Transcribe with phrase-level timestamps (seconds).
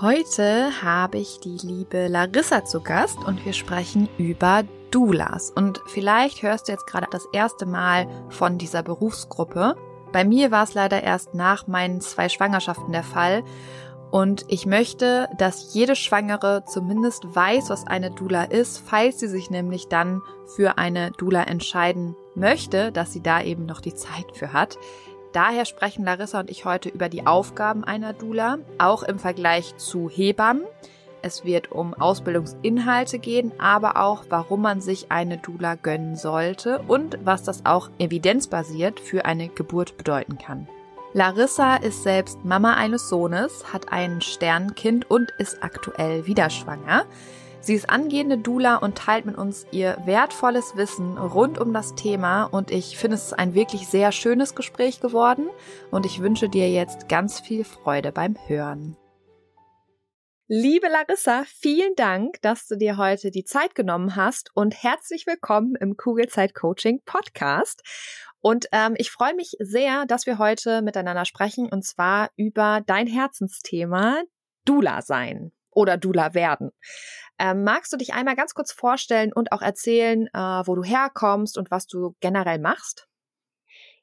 [0.00, 5.50] Heute habe ich die liebe Larissa zu Gast und wir sprechen über Doulas.
[5.50, 9.74] Und vielleicht hörst du jetzt gerade das erste Mal von dieser Berufsgruppe.
[10.12, 13.42] Bei mir war es leider erst nach meinen zwei Schwangerschaften der Fall.
[14.12, 19.50] Und ich möchte, dass jede Schwangere zumindest weiß, was eine Dula ist, falls sie sich
[19.50, 20.22] nämlich dann
[20.54, 24.78] für eine Dula entscheiden möchte, dass sie da eben noch die Zeit für hat.
[25.32, 30.08] Daher sprechen Larissa und ich heute über die Aufgaben einer Dula, auch im Vergleich zu
[30.08, 30.64] Hebammen.
[31.20, 37.18] Es wird um Ausbildungsinhalte gehen, aber auch, warum man sich eine Dula gönnen sollte und
[37.24, 40.68] was das auch evidenzbasiert für eine Geburt bedeuten kann.
[41.12, 47.06] Larissa ist selbst Mama eines Sohnes, hat ein Sternkind und ist aktuell wieder schwanger.
[47.60, 52.44] Sie ist angehende Dula und teilt mit uns ihr wertvolles Wissen rund um das Thema
[52.44, 55.48] und ich finde es ein wirklich sehr schönes Gespräch geworden
[55.90, 58.96] und ich wünsche dir jetzt ganz viel Freude beim Hören.
[60.46, 65.74] Liebe Larissa, vielen Dank, dass du dir heute die Zeit genommen hast und herzlich willkommen
[65.74, 67.82] im Kugelzeit Coaching Podcast.
[68.40, 73.06] Und ähm, ich freue mich sehr, dass wir heute miteinander sprechen und zwar über dein
[73.06, 74.22] Herzensthema
[74.64, 76.70] Dula sein oder Dula werden.
[77.38, 81.56] Ähm, magst du dich einmal ganz kurz vorstellen und auch erzählen, äh, wo du herkommst
[81.58, 83.08] und was du generell machst?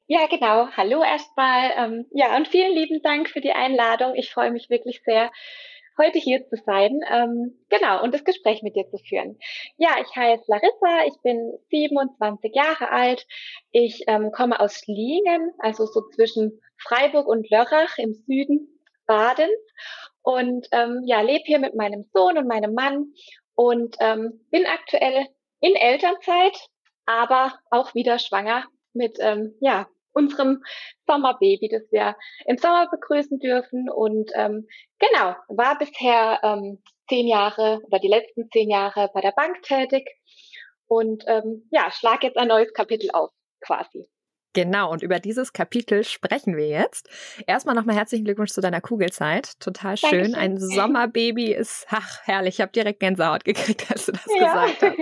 [0.06, 0.68] Ja, genau.
[0.76, 1.72] Hallo erstmal.
[1.76, 4.14] Ähm, ja, und vielen lieben Dank für die Einladung.
[4.14, 5.30] Ich freue mich wirklich sehr,
[5.98, 7.00] heute hier zu sein.
[7.10, 9.38] Ähm, genau, und das Gespräch mit dir zu führen.
[9.76, 13.26] Ja, ich heiße Larissa, ich bin 27 Jahre alt.
[13.72, 18.68] Ich ähm, komme aus Lingen, also so zwischen Freiburg und Lörrach im Süden
[19.06, 19.50] Badens
[20.26, 23.12] und ähm, ja, lebe hier mit meinem Sohn und meinem Mann
[23.54, 25.28] und ähm, bin aktuell
[25.60, 26.58] in Elternzeit,
[27.06, 30.64] aber auch wieder schwanger mit ähm, ja unserem
[31.06, 32.16] Sommerbaby, das wir
[32.46, 33.88] im Sommer begrüßen dürfen.
[33.88, 34.66] Und ähm,
[34.98, 40.10] genau, war bisher ähm, zehn Jahre oder die letzten zehn Jahre bei der Bank tätig
[40.88, 44.08] und ähm, ja, schlag jetzt ein neues Kapitel auf, quasi.
[44.56, 47.10] Genau, und über dieses Kapitel sprechen wir jetzt.
[47.46, 49.60] Erstmal nochmal herzlichen Glückwunsch zu deiner Kugelzeit.
[49.60, 50.32] Total schön.
[50.32, 50.34] Dankeschön.
[50.34, 52.54] Ein Sommerbaby ist, ach, herrlich.
[52.54, 54.64] Ich habe direkt Gänsehaut gekriegt, als du das ja.
[54.64, 54.96] gesagt hast.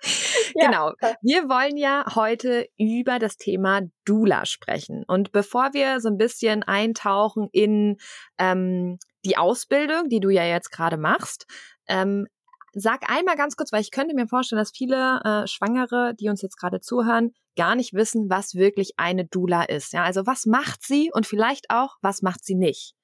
[0.60, 0.92] genau.
[1.22, 5.04] Wir wollen ja heute über das Thema Dula sprechen.
[5.06, 7.96] Und bevor wir so ein bisschen eintauchen in
[8.36, 11.46] ähm, die Ausbildung, die du ja jetzt gerade machst,
[11.88, 12.26] ähm,
[12.72, 16.42] Sag einmal ganz kurz, weil ich könnte mir vorstellen, dass viele äh, Schwangere, die uns
[16.42, 19.92] jetzt gerade zuhören, gar nicht wissen, was wirklich eine Dula ist.
[19.92, 22.94] Ja, also was macht sie und vielleicht auch, was macht sie nicht?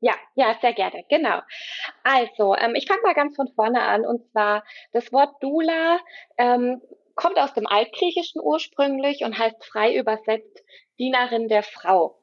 [0.00, 1.40] Ja, ja, sehr gerne, genau.
[2.04, 6.00] Also, ähm, ich fange mal ganz von vorne an und zwar das Wort Dula
[6.38, 6.80] ähm,
[7.14, 10.64] kommt aus dem Altgriechischen ursprünglich und heißt frei übersetzt
[10.98, 12.18] Dienerin der Frau.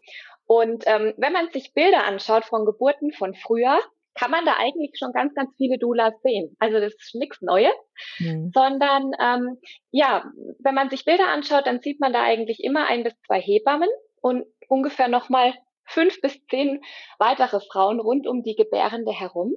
[0.48, 3.80] Und ähm, wenn man sich Bilder anschaut von Geburten von früher,
[4.18, 6.56] kann man da eigentlich schon ganz, ganz viele Doulas sehen.
[6.60, 7.74] Also das ist nichts Neues,
[8.20, 8.52] mhm.
[8.54, 9.58] sondern ähm,
[9.92, 10.26] ja,
[10.60, 13.90] wenn man sich Bilder anschaut, dann sieht man da eigentlich immer ein bis zwei Hebammen
[14.22, 15.54] und ungefähr nochmal
[15.86, 16.82] fünf bis zehn
[17.18, 19.54] weitere Frauen rund um die Gebärende herum.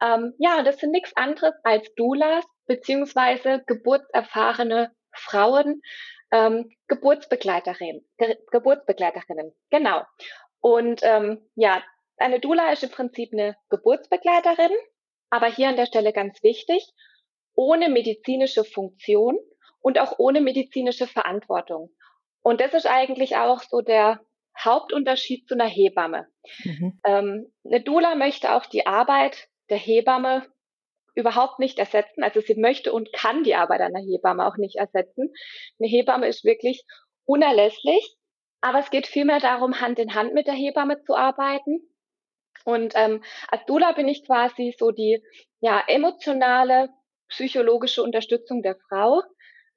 [0.00, 5.80] Ähm, ja, das sind nichts anderes als Doulas beziehungsweise geburtserfahrene Frauen,
[6.30, 10.02] ähm, Geburtsbegleiterinnen, Ge Geburtsbegleiterinnen, genau.
[10.60, 11.82] Und ähm, ja,
[12.18, 14.70] eine Dula ist im Prinzip eine Geburtsbegleiterin,
[15.30, 16.86] aber hier an der Stelle ganz wichtig,
[17.54, 19.38] ohne medizinische Funktion
[19.80, 21.90] und auch ohne medizinische Verantwortung.
[22.42, 24.20] Und das ist eigentlich auch so der
[24.58, 26.26] Hauptunterschied zu einer Hebamme.
[26.64, 27.00] Mhm.
[27.04, 30.46] Ähm, eine Dula möchte auch die Arbeit der Hebamme
[31.14, 32.22] überhaupt nicht ersetzen.
[32.22, 35.32] Also sie möchte und kann die Arbeit einer Hebamme auch nicht ersetzen.
[35.78, 36.84] Eine Hebamme ist wirklich
[37.24, 38.16] unerlässlich,
[38.60, 41.80] aber es geht vielmehr darum, Hand in Hand mit der Hebamme zu arbeiten
[42.66, 45.22] Und ähm, als Dula bin ich quasi so die
[45.60, 46.88] ja, emotionale,
[47.28, 49.22] psychologische Unterstützung der Frau,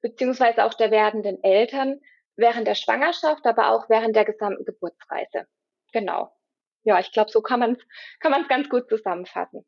[0.02, 2.00] beziehungsweise auch der werdenden Eltern
[2.36, 5.46] während der Schwangerschaft, aber auch während der gesamten Geburtsreise.
[5.92, 6.32] Genau.
[6.82, 7.78] Ja, ich glaube, so kann man es
[8.18, 9.64] kann man's ganz gut zusammenfassen.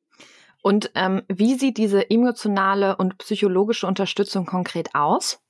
[0.60, 5.40] Und ähm, wie sieht diese emotionale und psychologische Unterstützung konkret aus?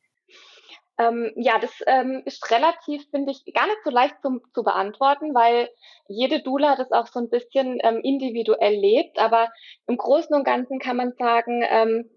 [1.03, 5.35] Ähm, ja, das ähm, ist relativ, finde ich, gar nicht so leicht zum, zu beantworten,
[5.35, 5.69] weil
[6.09, 9.19] jede Dula das auch so ein bisschen ähm, individuell lebt.
[9.19, 9.51] Aber
[9.87, 12.11] im Großen und Ganzen kann man sagen, ähm,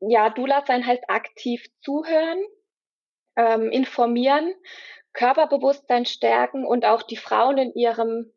[0.00, 2.42] ja, Dula sein heißt aktiv zuhören,
[3.36, 4.52] ähm, informieren,
[5.12, 8.32] Körperbewusstsein stärken und auch die Frauen in ihrem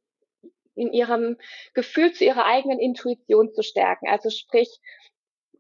[0.77, 1.37] in ihrem
[1.73, 4.09] Gefühl zu ihrer eigenen Intuition zu stärken.
[4.09, 4.69] Also sprich,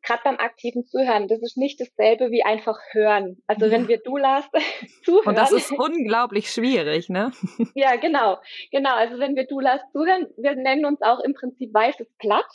[0.05, 3.41] gerade beim aktiven Zuhören, das ist nicht dasselbe wie einfach hören.
[3.47, 4.45] Also wenn wir Doulas
[5.03, 5.27] zuhören.
[5.27, 7.31] Und das ist unglaublich schwierig, ne?
[7.75, 8.37] ja, genau.
[8.71, 8.93] Genau.
[8.95, 12.49] Also wenn wir Doulas zuhören, wir nennen uns auch im Prinzip weißes Blatt,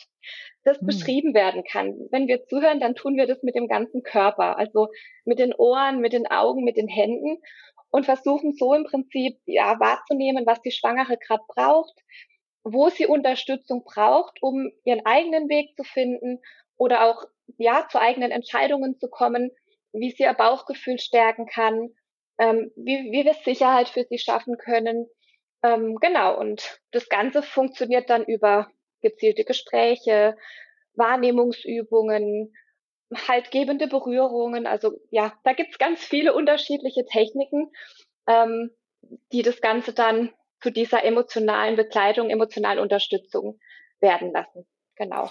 [0.64, 0.87] das hm.
[0.87, 1.94] beschrieben werden kann.
[2.11, 4.56] Wenn wir zuhören, dann tun wir das mit dem ganzen Körper.
[4.58, 4.88] Also
[5.25, 7.38] mit den Ohren, mit den Augen, mit den Händen
[7.91, 11.94] und versuchen so im Prinzip ja wahrzunehmen, was die Schwangere gerade braucht,
[12.62, 16.38] wo sie Unterstützung braucht, um ihren eigenen Weg zu finden
[16.76, 17.25] oder auch
[17.58, 19.50] ja zu eigenen Entscheidungen zu kommen,
[19.93, 21.91] wie sie ihr Bauchgefühl stärken kann,
[22.38, 25.08] ähm, wie, wie wir Sicherheit für sie schaffen können.
[25.62, 28.70] Ähm, genau, und das Ganze funktioniert dann über
[29.02, 30.37] gezielte Gespräche,
[30.94, 32.55] Wahrnehmungsübungen,
[33.14, 34.67] haltgebende Berührungen.
[34.67, 37.70] Also ja, da gibt's ganz viele unterschiedliche Techniken,
[38.26, 38.70] ähm,
[39.32, 43.58] die das Ganze dann zu dieser emotionalen Begleitung, emotionalen Unterstützung
[44.00, 44.67] werden lassen.
[44.96, 45.31] Genau.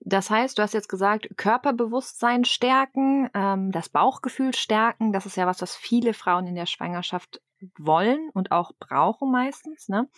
[0.00, 5.12] Das heißt, du hast jetzt gesagt, Körperbewusstsein stärken, ähm, das Bauchgefühl stärken.
[5.12, 7.40] Das ist ja was, was viele Frauen in der Schwangerschaft
[7.78, 9.88] wollen und auch brauchen meistens.
[9.88, 10.08] Ne?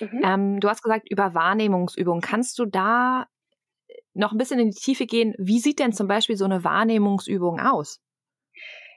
[0.00, 0.20] Mhm.
[0.24, 2.20] Ähm, du hast gesagt, über Wahrnehmungsübungen.
[2.20, 3.26] Kannst du da
[4.14, 5.34] noch ein bisschen in die Tiefe gehen?
[5.38, 8.00] Wie sieht denn zum Beispiel so eine Wahrnehmungsübung aus?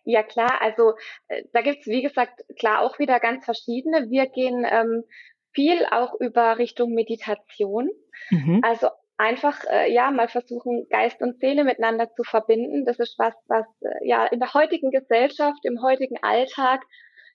[0.04, 0.94] Ja klar, also
[1.28, 4.12] äh, da gibt's wie gesagt klar auch wieder ganz verschiedene.
[4.12, 5.04] Wir gehen ähm,
[5.52, 7.90] viel auch über Richtung Meditation.
[8.30, 8.62] Mhm.
[8.64, 12.86] Also einfach äh, ja mal versuchen, Geist und Seele miteinander zu verbinden.
[12.86, 16.84] Das ist was, was äh, ja in der heutigen Gesellschaft, im heutigen Alltag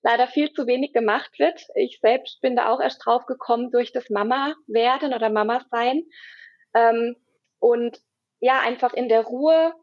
[0.03, 1.61] leider viel zu wenig gemacht wird.
[1.75, 6.05] Ich selbst bin da auch erst drauf gekommen durch das Mama werden oder Mama sein.
[6.75, 7.17] Ähm,
[7.59, 7.99] und
[8.41, 9.75] ja, einfach in der Ruhe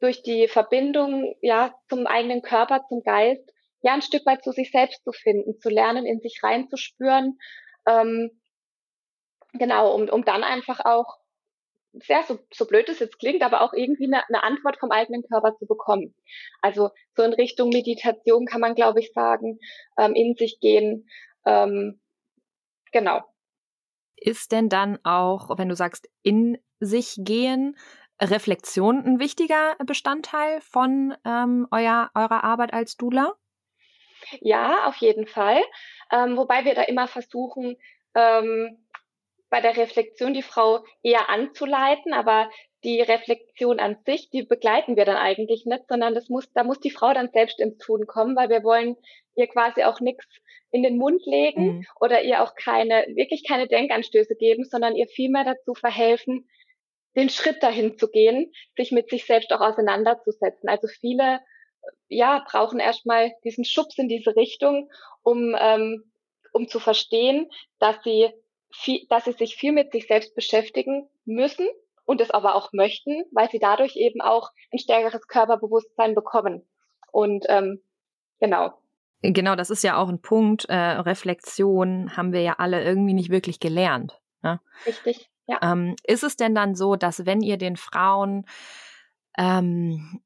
[0.00, 3.50] durch die Verbindung ja zum eigenen Körper, zum Geist,
[3.82, 7.38] ja ein Stück weit zu sich selbst zu finden, zu lernen, in sich reinzuspüren.
[7.86, 8.30] Ähm,
[9.52, 11.18] genau, um, um dann einfach auch,
[11.92, 15.22] sehr so, so blöd es jetzt klingt, aber auch irgendwie eine, eine Antwort vom eigenen
[15.22, 16.14] Körper zu bekommen.
[16.60, 19.58] Also so in Richtung Meditation kann man, glaube ich, sagen,
[19.98, 21.08] ähm, in sich gehen.
[21.44, 22.00] Ähm,
[22.92, 23.22] genau.
[24.16, 27.76] Ist denn dann auch, wenn du sagst, in sich gehen,
[28.20, 33.34] Reflexion ein wichtiger Bestandteil von ähm, euer, eurer Arbeit als Dula?
[34.40, 35.62] Ja, auf jeden Fall.
[36.12, 37.76] Ähm, wobei wir da immer versuchen,
[38.14, 38.78] ähm,
[39.50, 42.50] bei der Reflexion die Frau eher anzuleiten, aber
[42.84, 46.80] die Reflexion an sich, die begleiten wir dann eigentlich nicht, sondern das muss, da muss
[46.80, 48.96] die Frau dann selbst ins Tun kommen, weil wir wollen
[49.34, 50.24] ihr quasi auch nichts
[50.70, 51.86] in den Mund legen mhm.
[52.00, 56.48] oder ihr auch keine, wirklich keine Denkanstöße geben, sondern ihr vielmehr dazu verhelfen,
[57.16, 60.68] den Schritt dahin zu gehen, sich mit sich selbst auch auseinanderzusetzen.
[60.68, 61.40] Also viele,
[62.08, 64.90] ja, brauchen erstmal diesen Schubs in diese Richtung,
[65.22, 66.12] um, ähm,
[66.52, 68.30] um zu verstehen, dass sie
[68.72, 71.66] viel, dass sie sich viel mit sich selbst beschäftigen müssen
[72.04, 76.66] und es aber auch möchten, weil sie dadurch eben auch ein stärkeres Körperbewusstsein bekommen.
[77.12, 77.82] Und ähm,
[78.40, 78.72] genau.
[79.22, 80.64] Genau, das ist ja auch ein Punkt.
[80.66, 84.18] Äh, Reflexion haben wir ja alle irgendwie nicht wirklich gelernt.
[84.42, 84.60] Ne?
[84.86, 85.28] Richtig.
[85.46, 85.58] Ja.
[85.62, 88.46] Ähm, ist es denn dann so, dass wenn ihr den Frauen
[89.36, 90.20] ähm,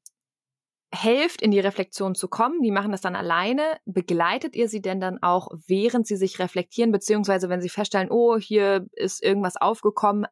[0.95, 2.61] helft, in die Reflexion zu kommen.
[2.61, 3.61] Die machen das dann alleine.
[3.85, 8.37] Begleitet ihr sie denn dann auch, während sie sich reflektieren, beziehungsweise wenn sie feststellen, oh,
[8.37, 10.25] hier ist irgendwas aufgekommen,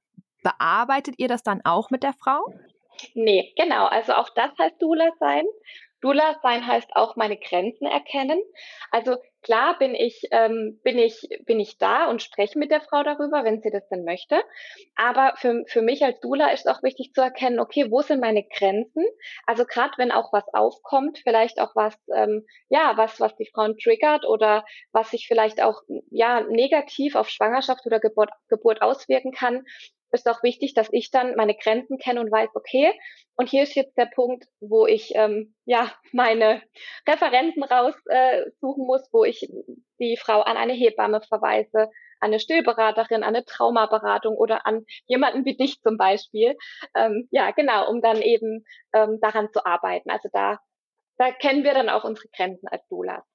[0.43, 2.45] bearbeitet ihr das dann auch mit der Frau?
[3.13, 3.85] Nee, genau.
[3.85, 5.45] Also auch das heißt Dula sein.
[6.01, 8.41] Dula sein heißt auch meine Grenzen erkennen.
[8.91, 13.03] Also klar bin ich, ähm, bin ich, bin ich da und spreche mit der Frau
[13.03, 14.41] darüber, wenn sie das denn möchte.
[14.95, 18.43] Aber für, für mich als Dula ist auch wichtig zu erkennen, okay, wo sind meine
[18.43, 19.05] Grenzen?
[19.45, 23.77] Also gerade wenn auch was aufkommt, vielleicht auch was, ähm, ja, was, was die Frauen
[23.77, 29.63] triggert oder was sich vielleicht auch, ja, negativ auf Schwangerschaft oder Geburt, Geburt auswirken kann,
[30.13, 32.93] ist auch wichtig, dass ich dann meine Grenzen kenne und weiß, okay,
[33.35, 36.61] und hier ist jetzt der Punkt, wo ich ähm, ja meine
[37.07, 39.49] Referenzen raussuchen äh, muss, wo ich
[39.99, 41.89] die Frau an eine Hebamme verweise,
[42.19, 46.55] an eine Stillberaterin, an eine Traumaberatung oder an jemanden wie dich zum Beispiel.
[46.95, 50.09] Ähm, ja, genau, um dann eben ähm, daran zu arbeiten.
[50.09, 50.59] Also da,
[51.17, 53.32] da kennen wir dann auch unsere Grenzen als Doulas.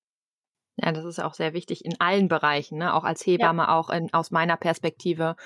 [0.80, 2.94] Ja, das ist auch sehr wichtig in allen Bereichen, ne?
[2.94, 3.76] auch als Hebamme, ja.
[3.76, 5.36] auch in, aus meiner Perspektive.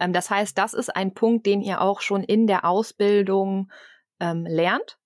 [0.00, 3.70] Ähm, das heißt, das ist ein Punkt, den ihr auch schon in der Ausbildung
[4.20, 4.98] ähm, lernt?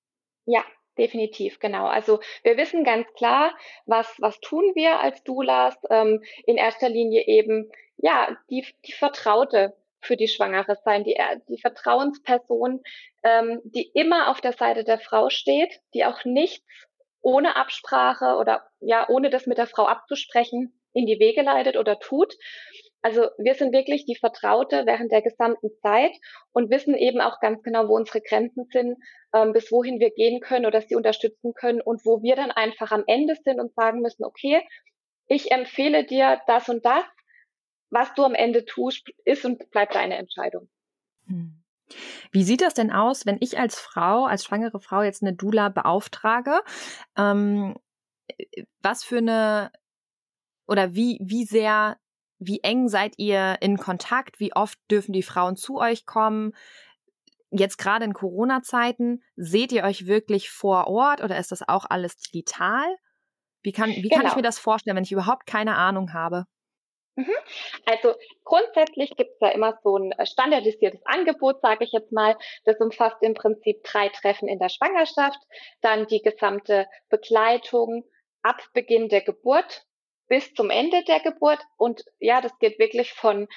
[0.47, 0.65] Ja,
[0.97, 1.87] definitiv, genau.
[1.87, 3.55] Also wir wissen ganz klar,
[3.85, 5.77] was, was tun wir als Doulas?
[5.91, 11.19] Ähm, in erster Linie eben, ja, die, die Vertraute für die Schwangere sein, die,
[11.49, 12.83] die Vertrauensperson,
[13.25, 16.65] ähm, die immer auf der Seite der Frau steht, die auch nichts
[17.27, 21.99] ohne Absprache oder ja, ohne das mit der Frau abzusprechen, in die Wege leitet oder
[21.99, 22.33] tut.
[23.03, 26.13] Also wir sind wirklich die Vertraute während der gesamten Zeit
[26.53, 28.97] und wissen eben auch ganz genau, wo unsere Grenzen sind,
[29.35, 32.93] ähm, bis wohin wir gehen können oder sie unterstützen können und wo wir dann einfach
[32.93, 34.63] am Ende sind und sagen müssen, okay,
[35.27, 37.05] ich empfehle dir das und das,
[37.91, 40.69] was du am Ende tust, ist und bleibt deine Entscheidung.
[41.27, 41.61] Hm.
[42.33, 45.69] Wie sieht das denn aus, wenn ich als Frau, als schwangere Frau jetzt eine Dula
[45.69, 46.61] beauftrage?
[47.17, 47.77] Ähm,
[48.83, 49.71] was für eine
[50.67, 51.97] oder wie, wie sehr,
[52.39, 54.41] wie eng seid ihr in Kontakt?
[54.41, 56.53] Wie oft dürfen die Frauen zu euch kommen?
[57.51, 62.17] Jetzt gerade in Corona-Zeiten, seht ihr euch wirklich vor Ort oder ist das auch alles
[62.17, 62.85] digital?
[63.63, 64.17] Wie kann, wie genau.
[64.17, 64.37] kann ich genau.
[64.37, 66.47] mir das vorstellen, wenn ich überhaupt keine Ahnung habe?
[67.17, 67.33] Mhm.
[67.87, 72.37] Also grundsätzlich gibt es da immer so ein äh, standardisiertes Angebot, sage ich jetzt mal.
[72.65, 75.39] Das umfasst im Prinzip drei Treffen in der Schwangerschaft,
[75.81, 78.05] dann die gesamte Begleitung
[78.43, 79.85] ab Beginn der Geburt
[80.29, 81.61] bis zum Ende der Geburt.
[81.79, 83.49] Und ja, das geht wirklich von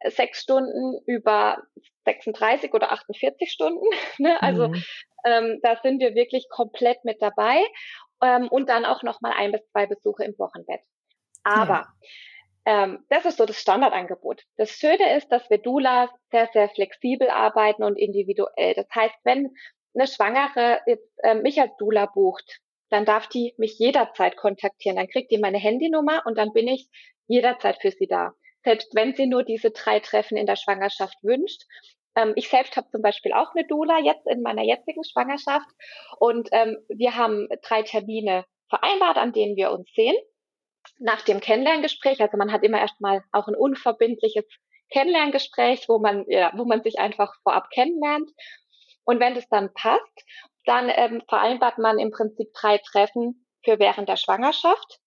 [0.00, 1.62] äh, sechs Stunden über
[2.04, 3.86] 36 oder 48 Stunden.
[4.18, 4.40] Ne?
[4.42, 4.84] Also mhm.
[5.24, 7.64] ähm, da sind wir wirklich komplett mit dabei.
[8.22, 10.80] Ähm, und dann auch nochmal ein bis zwei Besuche im Wochenbett.
[11.44, 11.88] Aber ja
[12.66, 14.42] ähm, das ist so das Standardangebot.
[14.56, 18.74] Das Schöne ist, dass wir Doulas sehr, sehr flexibel arbeiten und individuell.
[18.74, 19.54] Das heißt, wenn
[19.94, 24.96] eine Schwangere jetzt äh, mich als Doula bucht, dann darf die mich jederzeit kontaktieren.
[24.96, 26.88] Dann kriegt die meine Handynummer und dann bin ich
[27.28, 28.32] jederzeit für sie da.
[28.64, 31.62] Selbst wenn sie nur diese drei Treffen in der Schwangerschaft wünscht.
[32.16, 35.68] Ähm, ich selbst habe zum Beispiel auch eine Doula jetzt in meiner jetzigen Schwangerschaft
[36.18, 40.16] und ähm, wir haben drei Termine vereinbart, an denen wir uns sehen
[40.98, 44.44] nach dem Kennenlerngespräch, also man hat immer erstmal auch ein unverbindliches
[44.90, 48.30] Kennenlerngespräch, wo man, ja, wo man sich einfach vorab kennenlernt.
[49.04, 50.24] Und wenn das dann passt,
[50.64, 55.00] dann ähm, vereinbart man im Prinzip drei Treffen für während der Schwangerschaft.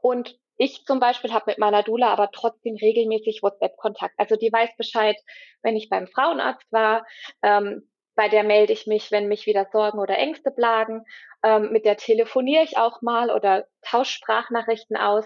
[0.00, 4.14] Und ich zum Beispiel habe mit meiner Dula aber trotzdem regelmäßig WhatsApp-Kontakt.
[4.18, 5.16] Also die weiß Bescheid,
[5.62, 7.06] wenn ich beim Frauenarzt war.
[7.42, 7.89] Ähm,
[8.20, 11.06] bei der melde ich mich, wenn mich wieder Sorgen oder Ängste plagen.
[11.42, 15.24] Ähm, mit der telefoniere ich auch mal oder tausche Sprachnachrichten aus.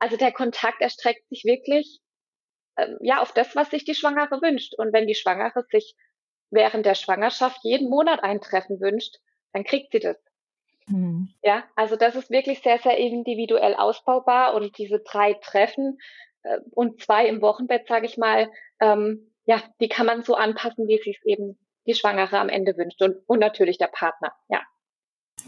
[0.00, 2.00] Also der Kontakt erstreckt sich wirklich
[2.76, 4.74] ähm, ja auf das, was sich die Schwangere wünscht.
[4.76, 5.94] Und wenn die Schwangere sich
[6.50, 9.18] während der Schwangerschaft jeden Monat ein Treffen wünscht,
[9.52, 10.16] dann kriegt sie das.
[10.88, 11.32] Mhm.
[11.44, 16.00] Ja, also das ist wirklich sehr, sehr individuell ausbaubar und diese drei Treffen
[16.42, 20.88] äh, und zwei im Wochenbett, sage ich mal, ähm, ja, die kann man so anpassen,
[20.88, 24.60] wie sie es eben die Schwangere am Ende wünscht und, und natürlich der Partner, ja.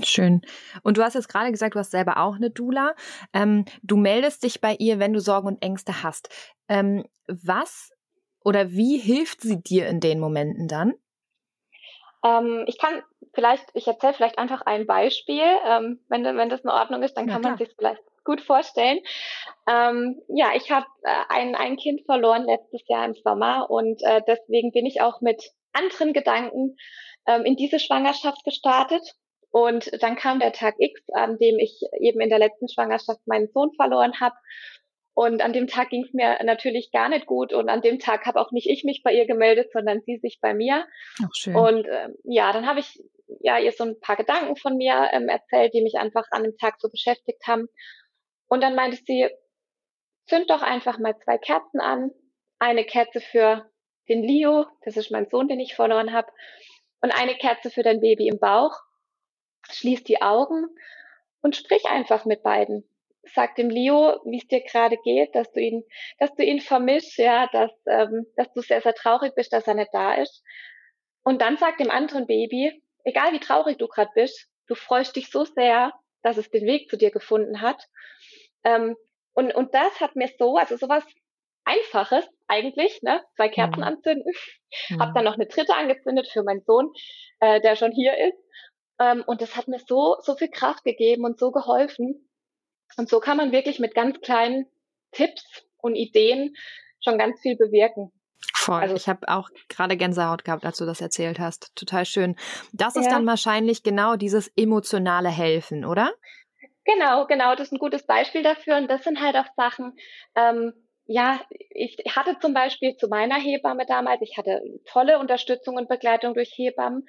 [0.02, 0.42] Schön.
[0.82, 2.94] Und du hast jetzt gerade gesagt, du hast selber auch eine Dula.
[3.32, 6.34] Ähm, du meldest dich bei ihr, wenn du Sorgen und Ängste hast.
[6.68, 7.92] Ähm, was
[8.44, 10.94] oder wie hilft sie dir in den Momenten dann?
[12.24, 13.02] Ähm, ich kann
[13.34, 15.44] vielleicht, ich erzähle vielleicht einfach ein Beispiel.
[15.66, 19.00] Ähm, wenn, wenn das in Ordnung ist, dann kann ja, man sich vielleicht gut vorstellen.
[19.68, 24.22] Ähm, ja, ich habe äh, ein, ein Kind verloren letztes Jahr im Sommer und äh,
[24.26, 26.76] deswegen bin ich auch mit anderen Gedanken
[27.26, 29.02] ähm, in diese Schwangerschaft gestartet.
[29.50, 33.48] Und dann kam der Tag X, an dem ich eben in der letzten Schwangerschaft meinen
[33.52, 34.34] Sohn verloren habe.
[35.14, 37.52] Und an dem Tag ging es mir natürlich gar nicht gut.
[37.52, 40.40] Und an dem Tag habe auch nicht ich mich bei ihr gemeldet, sondern sie sich
[40.40, 40.86] bei mir.
[41.22, 41.54] Ach, schön.
[41.54, 43.00] Und ähm, ja, dann habe ich
[43.40, 46.56] ja ihr so ein paar Gedanken von mir ähm, erzählt, die mich einfach an dem
[46.56, 47.68] Tag so beschäftigt haben.
[48.48, 49.28] Und dann meinte sie,
[50.26, 52.10] zünd doch einfach mal zwei Kerzen an.
[52.58, 53.70] Eine Kerze für
[54.08, 56.30] den Leo, das ist mein Sohn, den ich verloren habe,
[57.00, 58.74] und eine Kerze für dein Baby im Bauch.
[59.70, 60.66] Schließ die Augen
[61.42, 62.88] und sprich einfach mit beiden.
[63.34, 65.84] Sag dem Leo, wie es dir gerade geht, dass du ihn,
[66.18, 69.74] dass du ihn vermisst, ja, dass, ähm, dass du sehr, sehr traurig bist, dass er
[69.74, 70.42] nicht da ist.
[71.22, 75.30] Und dann sag dem anderen Baby, egal wie traurig du gerade bist, du freust dich
[75.30, 75.92] so sehr,
[76.22, 77.82] dass es den Weg zu dir gefunden hat.
[78.62, 78.96] Ähm,
[79.32, 81.04] und, und das hat mir so, also sowas
[81.64, 83.22] Einfaches eigentlich, ne?
[83.36, 83.86] Zwei Kerzen mhm.
[83.86, 84.32] anzünden.
[84.90, 85.00] Mhm.
[85.00, 86.92] Habe dann noch eine dritte angezündet für meinen Sohn,
[87.40, 88.38] äh, der schon hier ist.
[89.00, 92.28] Ähm, und das hat mir so, so viel Kraft gegeben und so geholfen.
[92.96, 94.66] Und so kann man wirklich mit ganz kleinen
[95.12, 96.54] Tipps und Ideen
[97.02, 98.12] schon ganz viel bewirken.
[98.54, 98.80] Voll.
[98.80, 101.74] Also, ich habe auch gerade Gänsehaut gehabt, als du das erzählt hast.
[101.76, 102.36] Total schön.
[102.72, 103.10] Das ist ja.
[103.10, 106.12] dann wahrscheinlich genau dieses emotionale Helfen, oder?
[106.84, 107.54] Genau, genau.
[107.54, 108.76] Das ist ein gutes Beispiel dafür.
[108.76, 109.96] Und das sind halt auch Sachen,
[110.34, 110.72] ähm,
[111.06, 116.34] ja, ich hatte zum Beispiel zu meiner Hebamme damals, ich hatte tolle Unterstützung und Begleitung
[116.34, 117.06] durch Hebammen,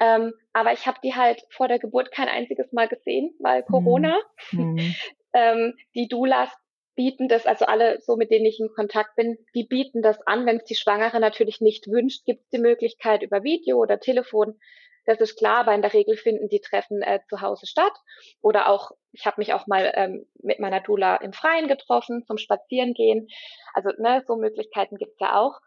[0.00, 3.66] ähm, aber ich habe die halt vor der Geburt kein einziges Mal gesehen, weil mhm.
[3.66, 4.20] Corona.
[4.52, 4.94] Mhm.
[5.32, 6.50] ähm, die Doulas
[6.96, 10.46] bieten das, also alle so, mit denen ich in Kontakt bin, die bieten das an.
[10.46, 14.58] Wenn es die Schwangere natürlich nicht wünscht, gibt es die Möglichkeit über Video oder Telefon.
[15.04, 17.92] Das ist klar, aber in der Regel finden die Treffen äh, zu Hause statt.
[18.40, 22.36] Oder auch, ich habe mich auch mal ähm, mit meiner Dula im Freien getroffen zum
[22.36, 23.28] Spazierengehen.
[23.72, 25.58] Also ne, so Möglichkeiten gibt's ja auch.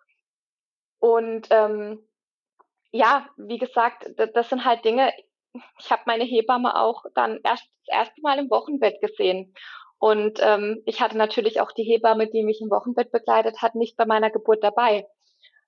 [1.00, 2.00] Und ähm,
[2.92, 5.12] ja, wie gesagt, das, das sind halt Dinge,
[5.80, 9.54] ich habe meine Hebamme auch dann erst das erste Mal im Wochenbett gesehen.
[9.98, 13.98] Und ähm, ich hatte natürlich auch die Hebamme, die mich im Wochenbett begleitet hat, nicht
[13.98, 15.08] bei meiner Geburt dabei.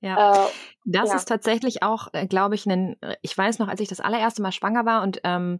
[0.01, 0.49] Ja, äh,
[0.85, 1.15] das ja.
[1.15, 4.41] ist tatsächlich auch, äh, glaube ich, ein, äh, ich weiß noch, als ich das allererste
[4.41, 5.59] Mal schwanger war und ähm,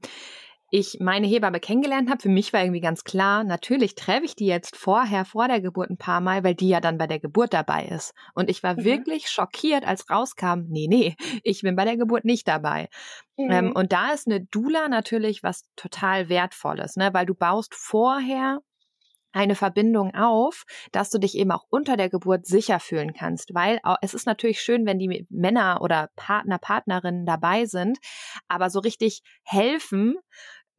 [0.73, 4.45] ich meine Hebamme kennengelernt habe, für mich war irgendwie ganz klar, natürlich treffe ich die
[4.45, 7.53] jetzt vorher, vor der Geburt ein paar Mal, weil die ja dann bei der Geburt
[7.53, 8.13] dabei ist.
[8.35, 8.85] Und ich war mhm.
[8.85, 12.87] wirklich schockiert, als rauskam, nee, nee, ich bin bei der Geburt nicht dabei.
[13.37, 13.51] Ähm, mhm.
[13.51, 17.13] Ähm, und da ist eine Dula natürlich was total Wertvolles, ne?
[17.13, 18.61] weil du baust vorher
[19.33, 23.79] eine Verbindung auf, dass du dich eben auch unter der Geburt sicher fühlen kannst, weil
[24.01, 27.97] es ist natürlich schön, wenn die Männer oder Partner, Partnerinnen dabei sind,
[28.47, 30.17] aber so richtig helfen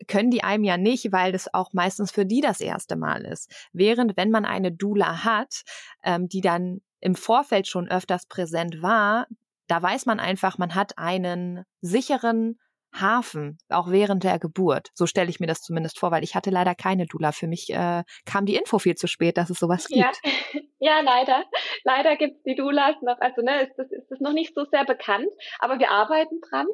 [0.09, 3.51] können die einem ja nicht, weil das auch meistens für die das erste Mal ist.
[3.73, 5.63] Während wenn man eine Dula hat,
[6.03, 9.27] ähm, die dann im Vorfeld schon öfters präsent war,
[9.67, 12.59] da weiß man einfach, man hat einen sicheren
[12.95, 14.91] Hafen, auch während der Geburt.
[14.95, 17.33] So stelle ich mir das zumindest vor, weil ich hatte leider keine Dula.
[17.33, 20.01] Für mich äh, kam die Info viel zu spät, dass es sowas gibt.
[20.01, 20.11] Ja,
[20.79, 21.45] ja leider.
[21.85, 24.67] Leider gibt es die Dulas noch, also ne, ist das, ist das noch nicht so
[24.71, 25.29] sehr bekannt,
[25.59, 26.67] aber wir arbeiten dran.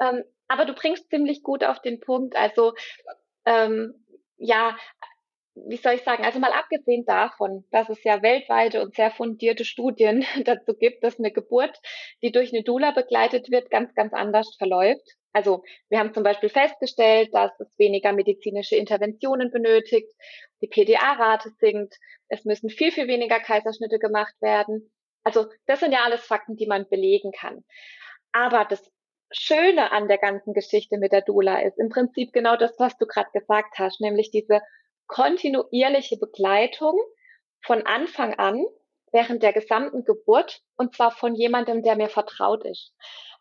[0.00, 2.36] Ähm, aber du bringst ziemlich gut auf den Punkt.
[2.36, 2.74] Also
[3.44, 3.94] ähm,
[4.38, 4.76] ja,
[5.56, 9.64] wie soll ich sagen, also mal abgesehen davon, dass es ja weltweite und sehr fundierte
[9.64, 11.80] Studien dazu gibt, dass eine Geburt,
[12.22, 15.06] die durch eine Doula begleitet wird, ganz, ganz anders verläuft.
[15.32, 20.10] Also wir haben zum Beispiel festgestellt, dass es weniger medizinische Interventionen benötigt,
[20.62, 21.94] die PDA-Rate sinkt,
[22.28, 24.90] es müssen viel, viel weniger Kaiserschnitte gemacht werden.
[25.24, 27.64] Also das sind ja alles Fakten, die man belegen kann.
[28.32, 28.90] Aber das
[29.30, 33.06] Schöne an der ganzen Geschichte mit der Doula ist im Prinzip genau das, was du
[33.06, 34.60] gerade gesagt hast, nämlich diese
[35.06, 36.98] kontinuierliche Begleitung
[37.60, 38.64] von Anfang an
[39.12, 42.92] während der gesamten Geburt und zwar von jemandem, der mir vertraut ist.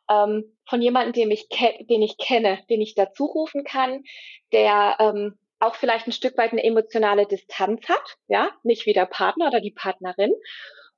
[0.10, 4.04] Ähm, von jemandem, den ich, den ich kenne, den ich dazu rufen kann,
[4.52, 9.06] der ähm, auch vielleicht ein Stück weit eine emotionale Distanz hat, ja, nicht wie der
[9.06, 10.34] Partner oder die Partnerin.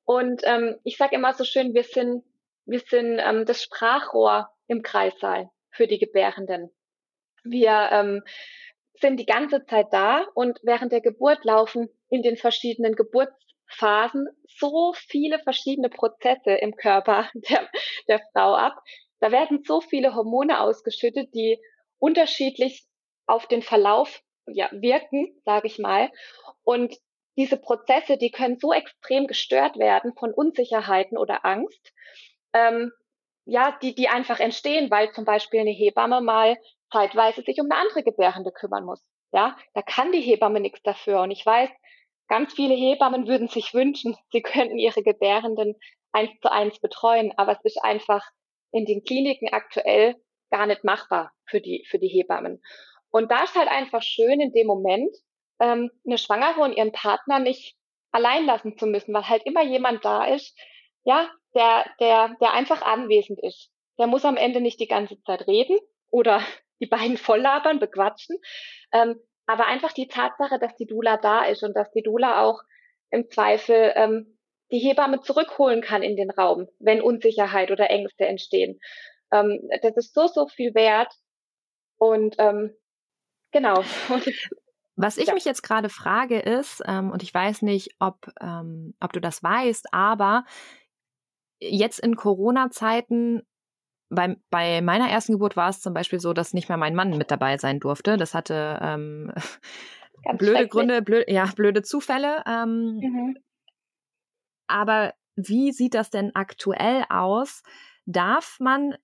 [0.04, 2.24] Und ähm, ich sage immer so schön, wir sind,
[2.66, 6.70] wir sind ähm, das Sprachrohr im Kreissaal für die Gebärenden.
[7.44, 8.24] Wir ähm,
[9.00, 14.94] sind die ganze Zeit da und während der Geburt laufen in den verschiedenen Geburtsphasen so
[14.96, 17.70] viele verschiedene Prozesse im Körper der,
[18.08, 18.76] der Frau ab.
[19.20, 21.60] Da werden so viele Hormone ausgeschüttet, die
[22.00, 22.86] unterschiedlich
[23.26, 26.12] auf den Verlauf ja, wirken, sage ich mal.
[26.64, 26.96] Und
[27.38, 31.94] diese Prozesse, die können so extrem gestört werden von Unsicherheiten oder Angst,
[32.54, 32.92] ähm,
[33.48, 36.58] ja, die, die einfach entstehen, weil zum Beispiel eine Hebamme mal
[36.92, 39.02] zeitweise sich um eine andere Gebärende kümmern muss.
[39.32, 41.22] Ja, da kann die Hebamme nichts dafür.
[41.22, 41.70] Und ich weiß,
[42.28, 45.76] ganz viele Hebammen würden sich wünschen, sie könnten ihre Gebärenden
[46.12, 48.26] eins zu eins betreuen, aber es ist einfach
[48.72, 50.16] in den Kliniken aktuell
[50.52, 52.62] gar nicht machbar für die, für die Hebammen.
[53.12, 55.16] Und da ist halt einfach schön in dem Moment,
[55.60, 57.76] ähm, eine Schwangere und ihren Partner nicht
[58.12, 60.58] allein lassen zu müssen, weil halt immer jemand da ist,
[61.08, 63.72] ja, der, der, der einfach anwesend ist.
[63.98, 65.80] Der muss am Ende nicht die ganze Zeit reden
[66.12, 66.42] oder
[66.82, 68.38] die beiden volllabern, bequatschen.
[68.92, 69.16] Ähm,
[69.46, 72.62] aber einfach die Tatsache, dass die Dula da ist und dass die Dula auch
[73.10, 74.38] im Zweifel ähm,
[74.70, 78.78] die Hebamme zurückholen kann in den Raum, wenn Unsicherheit oder Ängste entstehen.
[79.32, 81.14] Ähm, das ist so, so viel wert.
[81.98, 82.76] Und ähm,
[83.52, 83.82] genau.
[84.98, 85.34] Was ich ja.
[85.34, 89.42] mich jetzt gerade frage ist, ähm, und ich weiß nicht, ob, ähm, ob du das
[89.42, 90.44] weißt, aber
[91.60, 93.44] jetzt in Corona-Zeiten,
[94.10, 97.18] bei, bei meiner ersten Geburt war es zum Beispiel so, dass nicht mehr mein Mann
[97.18, 98.18] mit dabei sein durfte.
[98.18, 99.34] Das hatte ähm,
[100.38, 102.44] blöde Gründe, blöd, ja, blöde Zufälle.
[102.48, 103.38] Ähm, mhm.
[104.68, 107.64] aber wie sieht das denn aktuell aus?
[108.06, 108.96] Darf man,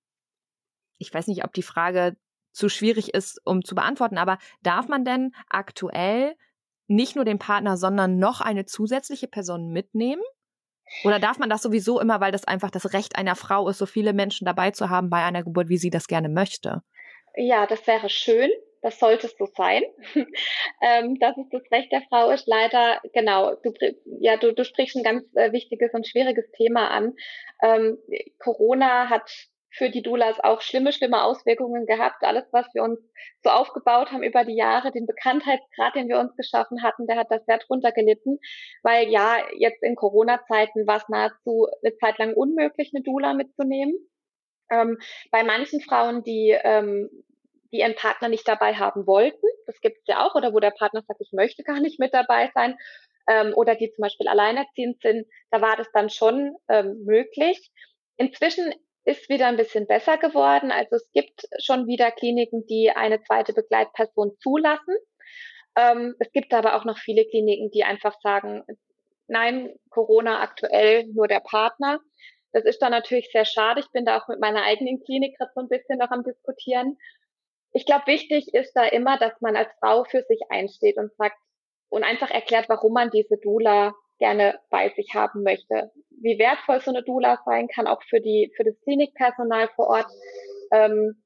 [0.97, 2.15] ich weiß nicht, ob die Frage
[2.53, 6.35] zu schwierig ist, um zu beantworten, aber darf man denn aktuell
[6.87, 10.23] nicht nur den Partner, sondern noch eine zusätzliche Person mitnehmen?
[11.03, 13.85] Oder darf man das sowieso immer, weil das einfach das Recht einer Frau ist, so
[13.85, 16.81] viele Menschen dabei zu haben bei einer Geburt, wie sie das gerne möchte?
[17.35, 18.51] Ja, das wäre schön.
[18.81, 19.81] Das sollte so sein,
[20.81, 22.47] ähm, dass es das Recht der Frau ist.
[22.47, 23.71] Leider, genau, du,
[24.19, 27.13] ja, du, du sprichst ein ganz äh, wichtiges und schwieriges Thema an.
[27.63, 27.97] Ähm,
[28.39, 29.31] Corona hat
[29.75, 32.23] für die Doulas auch schlimme, schlimme Auswirkungen gehabt.
[32.23, 32.99] Alles, was wir uns
[33.43, 37.31] so aufgebaut haben über die Jahre, den Bekanntheitsgrad, den wir uns geschaffen hatten, der hat
[37.31, 38.37] das sehr drunter gelitten,
[38.83, 43.95] weil ja, jetzt in Corona-Zeiten war es nahezu eine Zeit lang unmöglich, eine Doula mitzunehmen.
[44.71, 44.99] Ähm,
[45.31, 47.09] bei manchen Frauen, die, ähm,
[47.71, 50.71] die ihren Partner nicht dabei haben wollten, das gibt es ja auch, oder wo der
[50.71, 52.77] Partner sagt, ich möchte gar nicht mit dabei sein,
[53.27, 57.71] ähm, oder die zum Beispiel alleinerziehend sind, da war das dann schon ähm, möglich.
[58.17, 58.73] Inzwischen
[59.05, 60.71] ist wieder ein bisschen besser geworden.
[60.71, 64.95] Also es gibt schon wieder Kliniken, die eine zweite Begleitperson zulassen.
[65.75, 68.63] Ähm, es gibt aber auch noch viele Kliniken, die einfach sagen,
[69.27, 71.99] nein, Corona aktuell nur der Partner.
[72.51, 73.81] Das ist dann natürlich sehr schade.
[73.81, 76.97] Ich bin da auch mit meiner eigenen Klinik gerade so ein bisschen noch am diskutieren.
[77.73, 81.37] Ich glaube, wichtig ist da immer, dass man als Frau für sich einsteht und sagt
[81.89, 85.91] und einfach erklärt, warum man diese Dula gerne bei sich haben möchte.
[86.09, 90.07] Wie wertvoll so eine Dula sein kann, auch für die, für das Klinikpersonal vor Ort.
[90.71, 91.21] Ähm,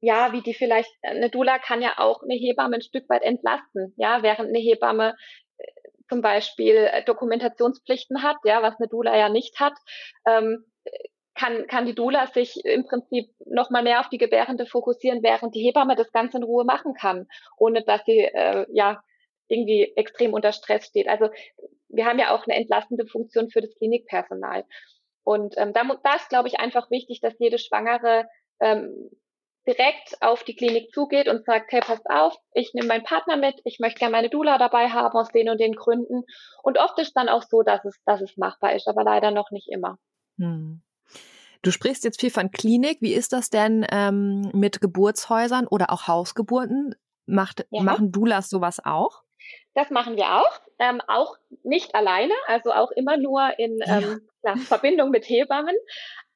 [0.00, 3.94] ja, wie die vielleicht, eine Dula kann ja auch eine Hebamme ein Stück weit entlasten,
[3.96, 5.16] ja, während eine Hebamme
[5.56, 5.64] äh,
[6.08, 9.74] zum Beispiel äh, Dokumentationspflichten hat, ja, was eine Dula ja nicht hat,
[10.24, 10.64] ähm,
[11.34, 15.56] kann, kann die Dula sich im Prinzip noch mal mehr auf die Gebärende fokussieren, während
[15.56, 19.02] die Hebamme das Ganze in Ruhe machen kann, ohne dass sie äh, ja
[19.48, 21.08] irgendwie extrem unter Stress steht.
[21.08, 21.30] Also
[21.88, 24.64] wir haben ja auch eine entlastende Funktion für das Klinikpersonal.
[25.24, 28.28] Und ähm, da, da ist, glaube ich, einfach wichtig, dass jede Schwangere
[28.60, 29.10] ähm,
[29.66, 33.60] direkt auf die Klinik zugeht und sagt, hey, passt auf, ich nehme meinen Partner mit,
[33.64, 36.22] ich möchte gerne meine Dula dabei haben aus den und den Gründen.
[36.62, 39.50] Und oft ist dann auch so, dass es, dass es machbar ist, aber leider noch
[39.50, 39.98] nicht immer.
[40.38, 40.80] Hm.
[41.60, 42.98] Du sprichst jetzt viel von Klinik.
[43.02, 46.94] Wie ist das denn ähm, mit Geburtshäusern oder auch Hausgeburten?
[47.26, 47.82] Macht, ja.
[47.82, 49.22] Machen Doulas sowas auch?
[49.78, 54.56] Das machen wir auch, ähm, auch nicht alleine, also auch immer nur in ähm, ja,
[54.56, 55.76] Verbindung mit Hebammen.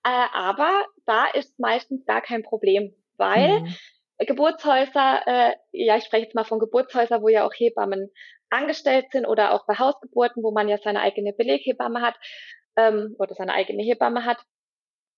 [0.05, 3.77] Äh, aber da ist meistens gar kein Problem, weil mhm.
[4.19, 8.13] Geburtshäuser, äh, ja, ich spreche jetzt mal von Geburtshäusern, wo ja auch Hebammen
[8.49, 12.15] angestellt sind oder auch bei Hausgeburten, wo man ja seine eigene Beleghebamme hat
[12.77, 14.39] ähm, oder seine eigene Hebamme hat.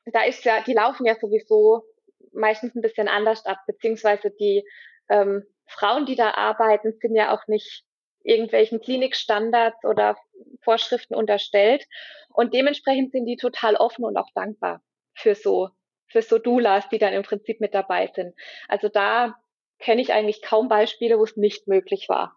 [0.07, 1.85] Da ist ja, die laufen ja sowieso
[2.33, 4.67] meistens ein bisschen anders ab, beziehungsweise die
[5.11, 7.85] ähm, Frauen, die da arbeiten, sind ja auch nicht
[8.25, 10.17] irgendwelchen Klinikstandards oder
[10.63, 11.87] Vorschriften unterstellt.
[12.31, 14.83] Und dementsprechend sind die total offen und auch dankbar
[15.15, 15.71] für so,
[16.09, 18.35] für so Doulas, die dann im Prinzip mit dabei sind.
[18.67, 19.37] Also da
[19.79, 22.37] kenne ich eigentlich kaum Beispiele, wo es nicht möglich war,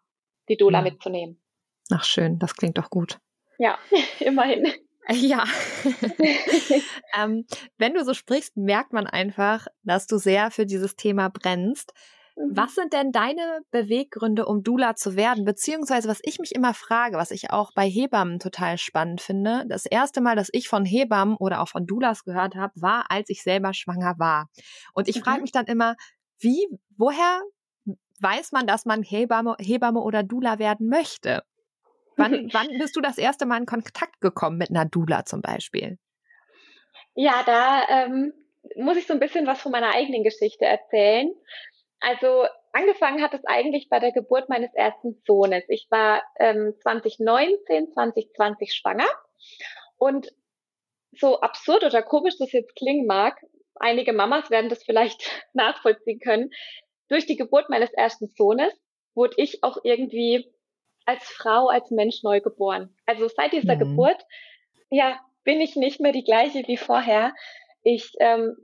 [0.50, 0.86] die Doula ja.
[0.86, 0.94] Hm.
[0.94, 1.42] mitzunehmen.
[1.92, 3.20] Ach schön, das klingt doch gut.
[3.58, 3.78] Ja,
[4.20, 4.72] immerhin.
[5.10, 5.46] Ja.
[7.18, 7.46] ähm,
[7.78, 11.94] wenn du so sprichst, merkt man einfach, dass du sehr für dieses Thema brennst.
[12.38, 12.56] Mhm.
[12.56, 15.44] Was sind denn deine Beweggründe, um Dula zu werden?
[15.44, 19.86] Beziehungsweise, was ich mich immer frage, was ich auch bei Hebammen total spannend finde, das
[19.86, 23.42] erste Mal, dass ich von Hebammen oder auch von Dulas gehört habe, war, als ich
[23.42, 24.50] selber schwanger war.
[24.94, 25.24] Und ich mhm.
[25.24, 25.96] frage mich dann immer,
[26.40, 27.42] wie, woher
[28.20, 31.44] weiß man, dass man Hebamme, Hebamme oder Dula werden möchte?
[32.16, 35.98] Wann, wann bist du das erste Mal in Kontakt gekommen mit einer Dula zum Beispiel?
[37.16, 38.34] Ja, da ähm,
[38.76, 41.32] muss ich so ein bisschen was von meiner eigenen Geschichte erzählen.
[42.00, 45.64] Also angefangen hat es eigentlich bei der Geburt meines ersten Sohnes.
[45.68, 49.08] Ich war ähm, 2019, 2020 schwanger
[49.98, 50.28] und
[51.12, 53.42] so absurd oder komisch das jetzt klingen mag,
[53.80, 56.52] einige Mamas werden das vielleicht nachvollziehen können.
[57.10, 58.74] Durch die Geburt meines ersten Sohnes
[59.16, 60.52] wurde ich auch irgendwie
[61.06, 62.96] als Frau, als Mensch neu geboren.
[63.06, 63.80] Also seit dieser mhm.
[63.80, 64.26] Geburt,
[64.90, 67.34] ja, bin ich nicht mehr die gleiche wie vorher.
[67.82, 68.58] Ich ähm,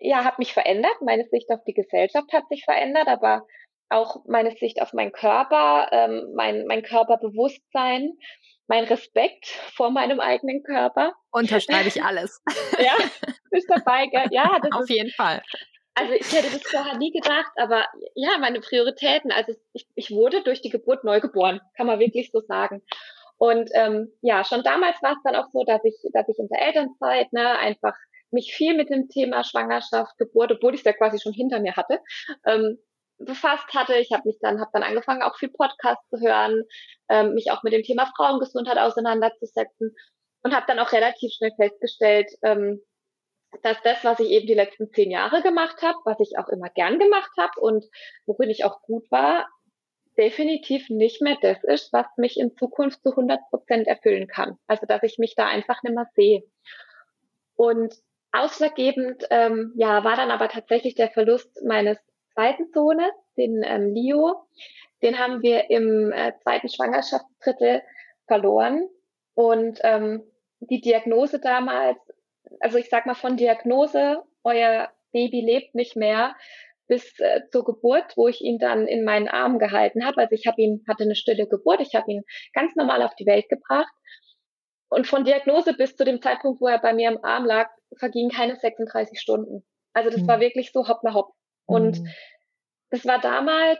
[0.00, 1.00] ja, habe mich verändert.
[1.00, 3.46] Meine Sicht auf die Gesellschaft hat sich verändert, aber
[3.88, 8.12] auch meine Sicht auf meinen Körper, ähm, mein, mein Körperbewusstsein,
[8.68, 11.12] mein Respekt vor meinem eigenen Körper.
[11.32, 12.40] Unterschreibe ich alles.
[12.78, 12.94] ja,
[13.50, 14.28] bist dabei, gell?
[14.30, 15.42] Ja, das auf ist, jeden Fall.
[15.94, 19.32] Also ich hätte das vorher nie gedacht, aber ja, meine Prioritäten.
[19.32, 22.82] Also ich, ich wurde durch die Geburt neu geboren, kann man wirklich so sagen.
[23.38, 26.48] Und ähm, ja, schon damals war es dann auch so, dass ich, dass ich in
[26.48, 27.94] der Elternzeit ne, einfach
[28.32, 31.76] mich viel mit dem Thema Schwangerschaft, Geburt, obwohl ich es ja quasi schon hinter mir
[31.76, 32.00] hatte,
[32.46, 32.78] ähm,
[33.18, 33.96] befasst hatte.
[33.96, 36.62] Ich habe mich dann, habe dann angefangen, auch viel Podcast zu hören,
[37.08, 39.94] ähm, mich auch mit dem Thema Frauengesundheit auseinanderzusetzen.
[40.42, 42.80] und habe dann auch relativ schnell festgestellt, ähm,
[43.62, 46.70] dass das, was ich eben die letzten zehn Jahre gemacht habe, was ich auch immer
[46.70, 47.84] gern gemacht habe und
[48.26, 49.48] worin ich auch gut war,
[50.16, 54.56] definitiv nicht mehr das ist, was mich in Zukunft zu 100 Prozent erfüllen kann.
[54.66, 56.42] Also dass ich mich da einfach nicht mehr sehe.
[57.56, 57.94] Und
[58.32, 61.98] ausschlaggebend ähm, ja, war dann aber tatsächlich der Verlust meines
[62.34, 64.46] zweiten Sohnes, den ähm, Leo.
[65.02, 67.82] Den haben wir im äh, zweiten Schwangerschaftsdrittel
[68.26, 68.88] verloren.
[69.34, 70.22] Und ähm,
[70.60, 71.98] die Diagnose damals,
[72.60, 76.36] also ich sag mal von Diagnose, euer Baby lebt nicht mehr,
[76.86, 80.18] bis äh, zur Geburt, wo ich ihn dann in meinen Armen gehalten habe.
[80.18, 83.26] Also ich habe ihn, hatte eine stille Geburt, ich habe ihn ganz normal auf die
[83.26, 83.92] Welt gebracht.
[84.88, 88.30] Und von Diagnose bis zu dem Zeitpunkt, wo er bei mir im Arm lag, vergingen
[88.30, 89.64] keine 36 Stunden.
[89.92, 90.28] Also das mhm.
[90.28, 91.32] war wirklich so hoppla hopp.
[91.66, 92.08] Und mhm.
[92.90, 93.78] das war damals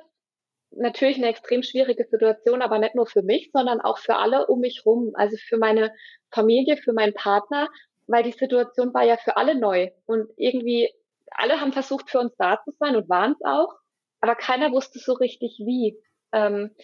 [0.73, 4.61] natürlich eine extrem schwierige Situation, aber nicht nur für mich, sondern auch für alle um
[4.61, 5.93] mich rum, also für meine
[6.31, 7.69] Familie, für meinen Partner,
[8.07, 10.93] weil die Situation war ja für alle neu und irgendwie
[11.31, 13.75] alle haben versucht für uns da zu sein und waren es auch,
[14.21, 15.97] aber keiner wusste so richtig wie.
[16.33, 16.75] Ähm,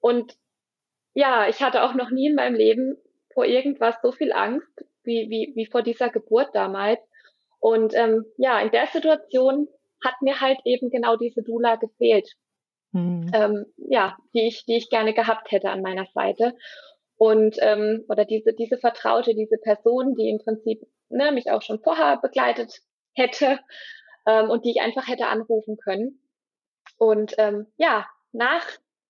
[0.00, 0.36] und
[1.14, 2.96] ja, ich hatte auch noch nie in meinem Leben
[3.32, 7.00] vor irgendwas so viel Angst wie, wie, wie vor dieser Geburt damals.
[7.58, 9.68] Und ähm, ja, in der Situation
[10.04, 12.34] hat mir halt eben genau diese Dula gefehlt
[12.92, 13.30] mhm.
[13.32, 16.56] ähm, ja, die ich, die ich gerne gehabt hätte an meiner Seite.
[17.16, 21.80] Und ähm, oder diese, diese Vertraute, diese Person, die im Prinzip ne, mich auch schon
[21.80, 22.80] vorher begleitet
[23.14, 23.58] hätte
[24.26, 26.22] ähm, und die ich einfach hätte anrufen können.
[26.96, 28.66] Und ähm, ja, nach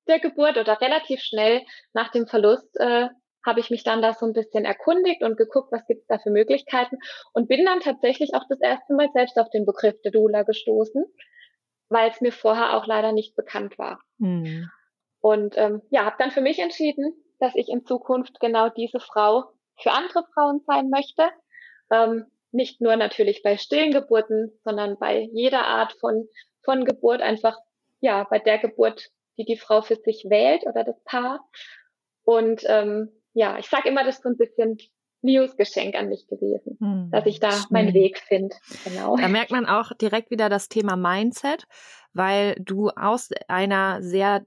[0.09, 3.09] der Geburt oder relativ schnell nach dem Verlust äh,
[3.44, 6.18] habe ich mich dann da so ein bisschen erkundigt und geguckt, was gibt es da
[6.18, 6.98] für Möglichkeiten
[7.33, 11.05] und bin dann tatsächlich auch das erste Mal selbst auf den Begriff der Doula gestoßen
[11.90, 14.00] weil es mir vorher auch leider nicht bekannt war.
[14.18, 14.70] Mhm.
[15.20, 19.44] Und ähm, ja, habe dann für mich entschieden, dass ich in Zukunft genau diese Frau
[19.79, 21.29] für andere Frauen sein möchte.
[21.90, 26.29] Ähm, nicht nur natürlich bei stillen Geburten, sondern bei jeder Art von,
[26.64, 27.59] von Geburt, einfach
[28.00, 31.44] ja, bei der Geburt, die die Frau für sich wählt oder das Paar.
[32.22, 34.79] Und ähm, ja, ich sage immer, das ist so ein bisschen
[35.23, 37.66] Leos Geschenk an mich gewesen, hm, dass ich da schön.
[37.71, 38.57] meinen Weg finde.
[38.85, 39.16] Genau.
[39.16, 41.66] Da merkt man auch direkt wieder das Thema Mindset,
[42.12, 44.47] weil du aus einer sehr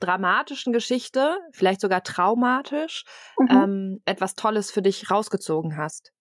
[0.00, 3.04] dramatischen Geschichte, vielleicht sogar traumatisch,
[3.38, 3.48] mhm.
[3.50, 6.12] ähm, etwas Tolles für dich rausgezogen hast.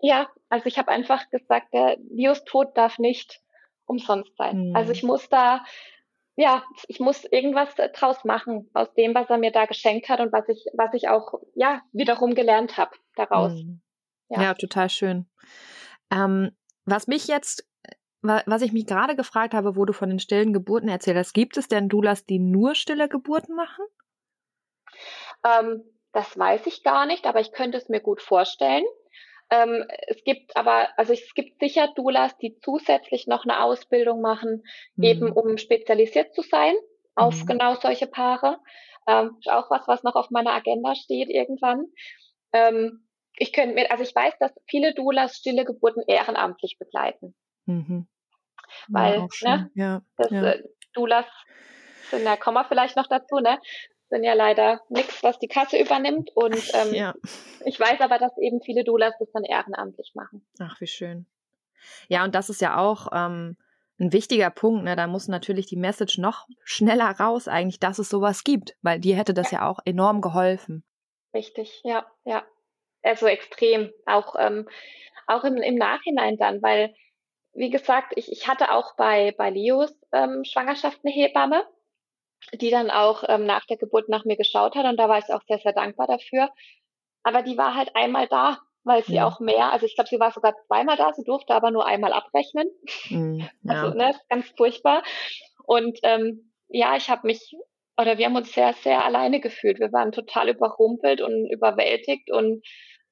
[0.00, 3.40] Ja, also ich habe einfach gesagt, der Leos Tod darf nicht
[3.86, 4.68] umsonst sein.
[4.68, 4.76] Mhm.
[4.76, 5.64] Also ich muss da
[6.36, 10.32] ja, ich muss irgendwas draus machen aus dem, was er mir da geschenkt hat und
[10.32, 13.52] was ich, was ich auch, ja, wiederum gelernt habe daraus.
[13.52, 13.82] Mhm.
[14.28, 14.42] Ja.
[14.42, 14.54] ja.
[14.54, 15.26] total schön.
[16.10, 17.68] Ähm, was mich jetzt,
[18.22, 21.56] was ich mich gerade gefragt habe, wo du von den stillen Geburten erzählt hast, gibt
[21.56, 23.84] es denn Doulas, die nur stille Geburten machen?
[25.44, 28.84] Ähm, das weiß ich gar nicht, aber ich könnte es mir gut vorstellen.
[29.52, 34.64] Ähm, es gibt aber, also es gibt sicher Doulas, die zusätzlich noch eine Ausbildung machen,
[34.96, 35.04] mhm.
[35.04, 36.74] eben um spezialisiert zu sein
[37.14, 37.46] auf mhm.
[37.46, 38.58] genau solche Paare.
[39.06, 41.84] Ähm, ist auch was, was noch auf meiner Agenda steht irgendwann.
[42.54, 47.34] Ähm, ich könnte mir, also ich weiß, dass viele Doulas stille Geburten ehrenamtlich begleiten.
[47.66, 48.08] Mhm.
[48.88, 50.44] Weil, ja, ne, ja, das, ja.
[50.44, 50.62] Äh,
[50.94, 51.26] Doulas
[52.12, 53.58] ja, kommen wir vielleicht noch dazu, ne?
[54.12, 56.30] Sind ja leider nichts, was die Kasse übernimmt.
[56.34, 57.14] Und ähm, ja.
[57.64, 60.46] ich weiß aber, dass eben viele Doulas das dann ehrenamtlich machen.
[60.60, 61.26] Ach, wie schön.
[62.08, 63.56] Ja, und das ist ja auch ähm,
[63.98, 64.84] ein wichtiger Punkt.
[64.84, 64.96] Ne?
[64.96, 69.16] Da muss natürlich die Message noch schneller raus, eigentlich, dass es sowas gibt, weil dir
[69.16, 70.84] hätte das ja, ja auch enorm geholfen.
[71.32, 72.44] Richtig, ja, ja.
[73.02, 73.90] Also extrem.
[74.04, 74.68] Auch, ähm,
[75.26, 76.94] auch im, im Nachhinein dann, weil,
[77.54, 81.66] wie gesagt, ich, ich hatte auch bei, bei Leos ähm, Schwangerschaft eine Hebamme
[82.54, 85.32] die dann auch ähm, nach der Geburt nach mir geschaut hat und da war ich
[85.32, 86.50] auch sehr, sehr dankbar dafür.
[87.22, 89.26] Aber die war halt einmal da, weil sie ja.
[89.26, 92.12] auch mehr, also ich glaube, sie war sogar zweimal da, sie durfte aber nur einmal
[92.12, 92.68] abrechnen.
[93.08, 93.82] Mhm, ja.
[93.82, 95.02] Also, ne, ganz furchtbar.
[95.64, 97.54] Und ähm, ja, ich habe mich,
[97.96, 99.78] oder wir haben uns sehr, sehr alleine gefühlt.
[99.78, 102.64] Wir waren total überrumpelt und überwältigt und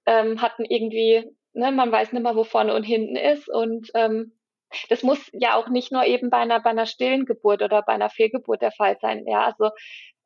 [0.07, 3.49] ähm, hatten irgendwie, ne, man weiß nicht mehr, wo vorne und hinten ist.
[3.49, 4.33] Und ähm,
[4.89, 7.93] das muss ja auch nicht nur eben bei einer, bei einer stillen Geburt oder bei
[7.93, 9.27] einer Fehlgeburt der Fall sein.
[9.27, 9.71] Ja, also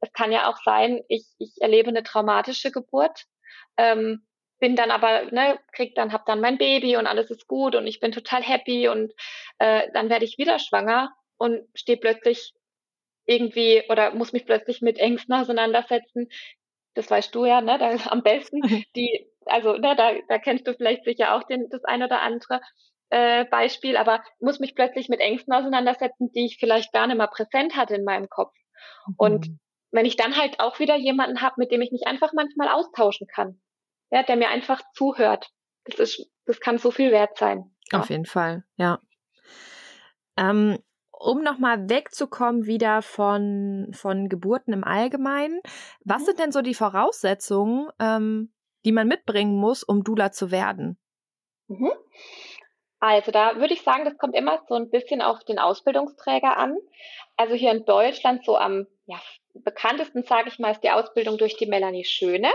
[0.00, 3.24] es kann ja auch sein, ich, ich erlebe eine traumatische Geburt,
[3.76, 4.26] ähm,
[4.60, 7.86] bin dann aber, ne, krieg dann, hab dann mein Baby und alles ist gut und
[7.86, 9.12] ich bin total happy und
[9.58, 12.54] äh, dann werde ich wieder schwanger und stehe plötzlich
[13.26, 16.28] irgendwie oder muss mich plötzlich mit Ängsten auseinandersetzen.
[16.94, 18.60] Das weißt du ja, ne, da, am besten.
[18.96, 22.60] Die, also, ne, da, da kennst du vielleicht sicher auch den, das eine oder andere
[23.10, 27.28] äh, Beispiel, aber muss mich plötzlich mit Ängsten auseinandersetzen, die ich vielleicht gar nicht mehr
[27.28, 28.52] präsent hatte in meinem Kopf.
[29.06, 29.14] Mhm.
[29.16, 29.50] Und
[29.90, 33.26] wenn ich dann halt auch wieder jemanden habe, mit dem ich mich einfach manchmal austauschen
[33.26, 33.60] kann.
[34.10, 35.50] ja, der mir einfach zuhört.
[35.84, 37.74] Das ist, das kann so viel wert sein.
[37.92, 38.00] Ja.
[38.00, 39.00] Auf jeden Fall, ja.
[40.36, 40.78] Ähm,
[41.10, 45.60] um nochmal wegzukommen wieder von, von Geburten im Allgemeinen,
[46.04, 46.26] was mhm.
[46.26, 48.52] sind denn so die Voraussetzungen, ähm,
[48.84, 50.98] die man mitbringen muss, um Dula zu werden?
[51.68, 51.92] Mhm.
[53.06, 56.78] Also da würde ich sagen, das kommt immer so ein bisschen auf den Ausbildungsträger an.
[57.36, 59.20] Also hier in Deutschland so am ja,
[59.52, 62.50] bekanntesten, sage ich mal, ist die Ausbildung durch die Melanie Schöne.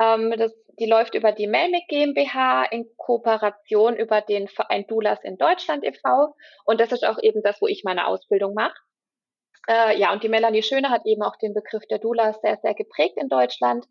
[0.00, 5.36] Ähm, das, die läuft über die Melmic GmbH in Kooperation über den Verein Dulas in
[5.36, 6.34] Deutschland e.V.
[6.64, 8.78] Und das ist auch eben das, wo ich meine Ausbildung mache.
[9.68, 12.72] Äh, ja, und die Melanie Schöne hat eben auch den Begriff der Dulas sehr, sehr
[12.72, 13.84] geprägt in Deutschland.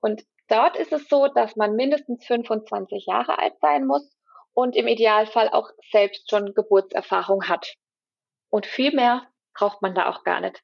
[0.00, 4.14] Und dort ist es so, dass man mindestens 25 Jahre alt sein muss
[4.54, 7.74] und im Idealfall auch selbst schon Geburtserfahrung hat.
[8.50, 10.62] Und viel mehr braucht man da auch gar nicht.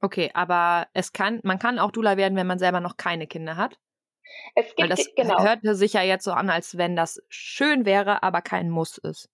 [0.00, 3.56] Okay, aber es kann, man kann auch Dula werden, wenn man selber noch keine Kinder
[3.56, 3.78] hat.
[4.54, 5.42] Es gibt, Weil das genau.
[5.42, 9.30] hört sich ja jetzt so an, als wenn das schön wäre, aber kein Muss ist.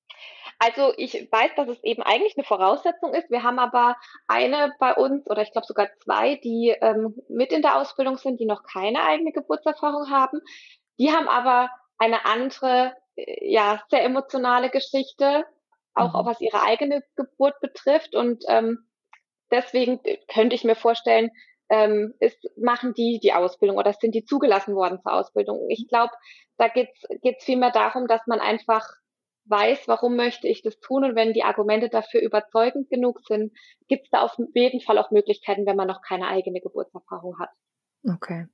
[0.59, 3.31] Also ich weiß, dass es eben eigentlich eine Voraussetzung ist.
[3.31, 3.97] Wir haben aber
[4.29, 8.41] eine bei uns oder ich glaube sogar zwei, die ähm, mit in der Ausbildung sind,
[8.41, 10.41] die noch keine eigene Geburtserfahrung haben.
[10.99, 15.45] Die haben aber eine andere, ja, sehr emotionale Geschichte,
[15.95, 16.27] auch, mhm.
[16.27, 18.15] was ihre eigene Geburt betrifft.
[18.15, 18.87] Und ähm,
[19.51, 21.31] deswegen könnte ich mir vorstellen,
[21.71, 25.67] ähm, ist, machen die die Ausbildung oder sind die zugelassen worden zur Ausbildung.
[25.69, 26.13] Ich glaube,
[26.59, 26.91] da geht
[27.23, 28.87] es vielmehr darum, dass man einfach
[29.47, 33.53] weiß, warum möchte ich das tun und wenn die Argumente dafür überzeugend genug sind,
[33.89, 37.51] gibt es da auf jeden Fall auch Möglichkeiten, wenn man noch keine eigene Geburtserfahrung hat.
[38.07, 38.47] Okay.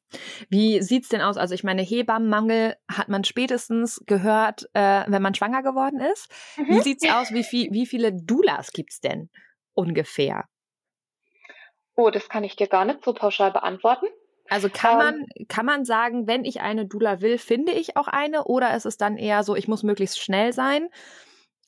[0.49, 1.37] Wie sieht's denn aus?
[1.37, 6.31] Also ich meine, Hebammenmangel hat man spätestens gehört, äh, wenn man schwanger geworden ist.
[6.57, 6.69] Mhm.
[6.69, 7.33] Wie sieht's aus?
[7.33, 9.29] Wie, viel, wie viele Doulas gibt's denn
[9.75, 10.45] ungefähr?
[11.97, 14.07] Oh, das kann ich dir gar nicht so pauschal beantworten.
[14.49, 18.09] Also kann man, ähm, kann man sagen, wenn ich eine Dula will, finde ich auch
[18.09, 18.45] eine?
[18.45, 20.89] Oder ist es dann eher so, ich muss möglichst schnell sein?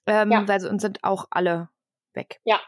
[0.07, 0.49] Ähm, ja.
[0.49, 1.69] Weil sonst sind auch alle
[2.13, 2.41] weg.
[2.45, 2.61] Ja,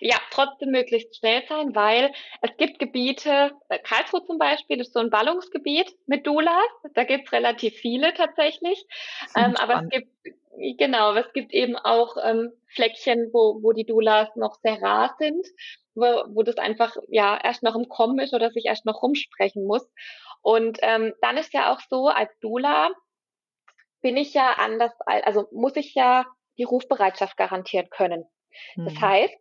[0.00, 5.00] ja, trotzdem möglichst schnell sein, weil es gibt Gebiete, äh, Karlsruhe zum Beispiel ist so
[5.00, 6.54] ein Ballungsgebiet mit Dulas,
[6.94, 8.84] da gibt es relativ viele tatsächlich,
[9.36, 14.28] ähm, aber es gibt, genau, es gibt eben auch ähm, Fleckchen, wo, wo die Dulas
[14.36, 15.46] noch sehr rar sind
[15.94, 19.66] wo, wo das einfach ja erst noch im Kommen ist oder sich erst noch rumsprechen
[19.66, 19.88] muss.
[20.42, 22.90] Und ähm, dann ist ja auch so, als Dula
[24.00, 26.24] bin ich ja anders, also muss ich ja
[26.56, 28.24] die Rufbereitschaft garantieren können.
[28.76, 29.34] Das heißt,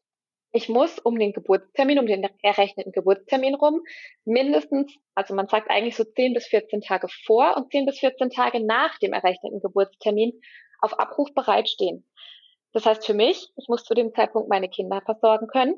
[0.51, 3.81] ich muss um den Geburtstermin, um den errechneten Geburtstermin rum,
[4.25, 8.29] mindestens, also man sagt eigentlich so 10 bis 14 Tage vor und 10 bis 14
[8.29, 10.33] Tage nach dem errechneten Geburtstermin
[10.81, 12.09] auf Abruf bereitstehen.
[12.73, 15.75] Das heißt für mich, ich muss zu dem Zeitpunkt meine Kinder versorgen können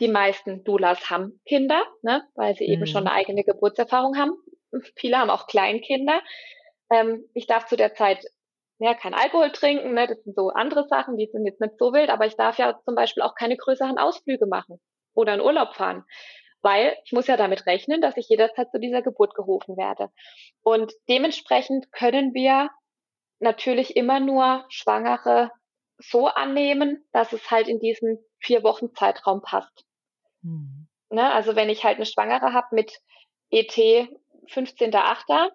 [0.00, 2.72] die meisten Doulas haben Kinder, ne, weil sie mhm.
[2.72, 4.32] eben schon eine eigene Geburtserfahrung haben.
[4.96, 6.20] Viele haben auch Kleinkinder.
[6.90, 8.24] Ähm, ich darf zu der Zeit
[8.84, 11.92] ja kein Alkohol trinken, ne, das sind so andere Sachen, die sind jetzt nicht so
[11.92, 14.80] wild, aber ich darf ja zum Beispiel auch keine größeren Ausflüge machen
[15.14, 16.04] oder in Urlaub fahren,
[16.62, 20.10] weil ich muss ja damit rechnen, dass ich jederzeit zu dieser Geburt gerufen werde.
[20.62, 22.70] Und dementsprechend können wir
[23.38, 25.50] natürlich immer nur Schwangere
[25.98, 29.84] so annehmen, dass es halt in diesen vier Wochen Zeitraum passt.
[30.42, 30.88] Mhm.
[31.10, 31.32] Ne?
[31.32, 33.00] Also wenn ich halt eine Schwangere habe mit
[33.50, 35.50] ET 15.8.,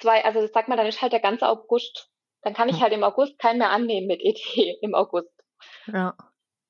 [0.00, 2.09] zwei, also das sagt man, dann ist halt der ganze August.
[2.42, 4.38] Dann kann ich halt im August keinen mehr annehmen mit ET
[4.82, 5.32] im August.
[5.86, 6.16] Ja.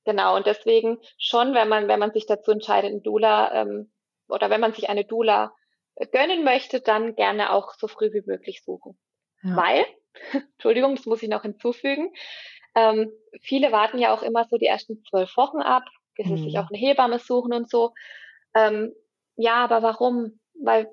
[0.04, 3.92] Genau, und deswegen schon, wenn man, wenn man sich dazu entscheidet, ein Dula ähm,
[4.28, 5.54] oder wenn man sich eine Dula
[6.12, 8.98] gönnen möchte, dann gerne auch so früh wie möglich suchen.
[9.42, 9.56] Ja.
[9.56, 9.86] Weil,
[10.52, 12.12] Entschuldigung, das muss ich noch hinzufügen,
[12.74, 15.84] ähm, viele warten ja auch immer so die ersten zwölf Wochen ab,
[16.16, 16.44] bis sie mhm.
[16.44, 17.92] sich auch eine Hebamme suchen und so.
[18.54, 18.94] Ähm,
[19.36, 20.40] ja, aber warum?
[20.54, 20.90] Weil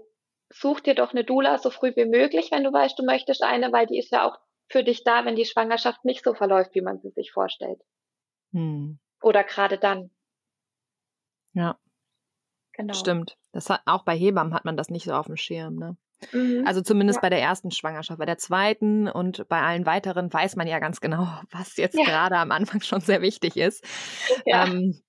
[0.49, 3.71] such dir doch eine Dula so früh wie möglich, wenn du weißt, du möchtest eine,
[3.71, 4.37] weil die ist ja auch
[4.69, 7.81] für dich da, wenn die Schwangerschaft nicht so verläuft, wie man sie sich vorstellt.
[8.51, 8.99] Mhm.
[9.21, 10.11] Oder gerade dann.
[11.53, 11.79] Ja.
[12.73, 12.93] Genau.
[12.93, 13.37] Stimmt.
[13.51, 15.97] Das hat, auch bei Hebammen hat man das nicht so auf dem Schirm, ne?
[16.31, 16.63] Mhm.
[16.65, 17.21] Also zumindest ja.
[17.21, 18.19] bei der ersten Schwangerschaft.
[18.19, 22.03] Bei der zweiten und bei allen weiteren weiß man ja ganz genau, was jetzt ja.
[22.03, 23.83] gerade am Anfang schon sehr wichtig ist.
[24.45, 24.65] Ja.
[24.65, 25.01] Ähm,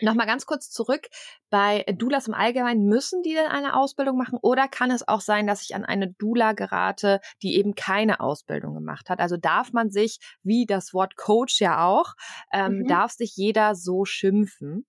[0.00, 1.08] Nochmal ganz kurz zurück.
[1.50, 5.46] Bei Doulas im Allgemeinen müssen die denn eine Ausbildung machen oder kann es auch sein,
[5.46, 9.20] dass ich an eine Doula gerate, die eben keine Ausbildung gemacht hat?
[9.20, 12.14] Also darf man sich, wie das Wort Coach ja auch,
[12.52, 12.86] ähm, mhm.
[12.86, 14.86] darf sich jeder so schimpfen?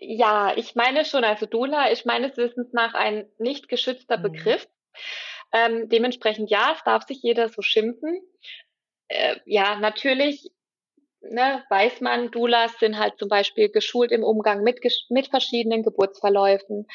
[0.00, 4.22] Ja, ich meine schon, also Doula ist meines Wissens nach ein nicht geschützter mhm.
[4.22, 4.68] Begriff.
[5.52, 8.20] Ähm, dementsprechend ja, es darf sich jeder so schimpfen.
[9.08, 10.52] Äh, ja, natürlich
[11.22, 16.86] ne, weiß man, Doulas sind halt zum Beispiel geschult im Umgang mit, mit verschiedenen Geburtsverläufen.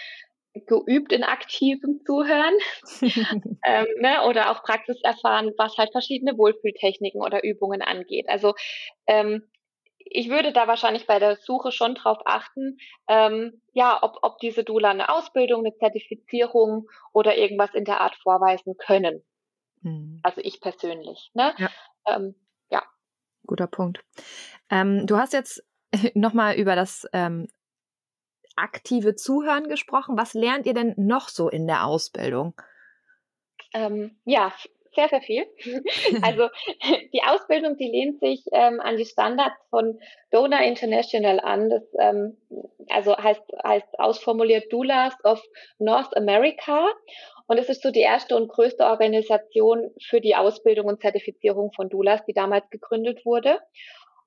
[0.53, 2.53] geübt in aktivem Zuhören
[3.65, 8.30] ähm, ne, oder auch Praxis erfahren, was halt verschiedene Wohlfühltechniken oder Übungen angeht.
[8.30, 8.53] Also
[9.05, 9.43] ähm,
[9.97, 12.78] ich würde da wahrscheinlich bei der Suche schon drauf achten,
[13.09, 18.15] ähm, ja, ob, ob diese Dula eine Ausbildung, eine Zertifizierung oder irgendwas in der Art
[18.15, 19.26] vorweisen können.
[19.82, 20.19] Mhm.
[20.23, 21.32] Also ich persönlich.
[21.34, 21.53] Ne?
[21.57, 21.69] Ja.
[22.07, 22.36] Ähm.
[23.46, 24.04] Guter Punkt.
[24.70, 25.64] Ähm, du hast jetzt
[26.14, 27.48] nochmal über das ähm,
[28.56, 30.18] aktive Zuhören gesprochen.
[30.18, 32.54] Was lernt ihr denn noch so in der Ausbildung?
[33.74, 34.54] Ähm, ja,
[34.96, 35.46] sehr, sehr viel.
[36.22, 36.50] Also
[37.14, 40.00] die Ausbildung, die lehnt sich ähm, an die Standards von
[40.32, 41.70] Donor International an.
[41.70, 42.38] Das ähm,
[42.89, 45.43] also heißt, heißt ausformuliert Doulas of
[45.78, 46.88] North America.
[47.48, 51.89] Und es ist so die erste und größte Organisation für die Ausbildung und Zertifizierung von
[51.89, 53.60] Doulas, die damals gegründet wurde.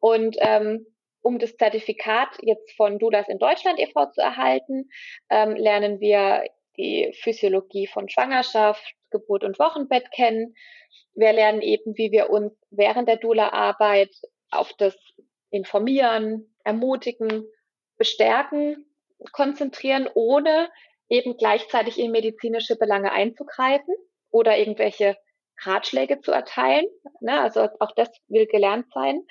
[0.01, 0.87] Und ähm,
[1.23, 4.11] um das Zertifikat jetzt von Doulas in Deutschland e.V.
[4.13, 4.89] zu erhalten,
[5.31, 6.45] ähm, lernen wir
[6.77, 10.55] die Physiologie von Schwangerschaft, Geburt und Wochenbett kennen.
[11.15, 14.15] Wir lernen eben, wie wir uns während der Doula-Arbeit
[14.51, 14.97] auf das
[15.51, 17.45] Informieren, Ermutigen,
[17.97, 18.87] Bestärken
[19.33, 20.69] konzentrieren, ohne
[21.09, 23.95] eben gleichzeitig in medizinische Belange einzugreifen
[24.31, 25.17] oder irgendwelche
[25.63, 26.87] Ratschläge zu erteilen.
[27.21, 29.23] Ne, also auch das will gelernt sein.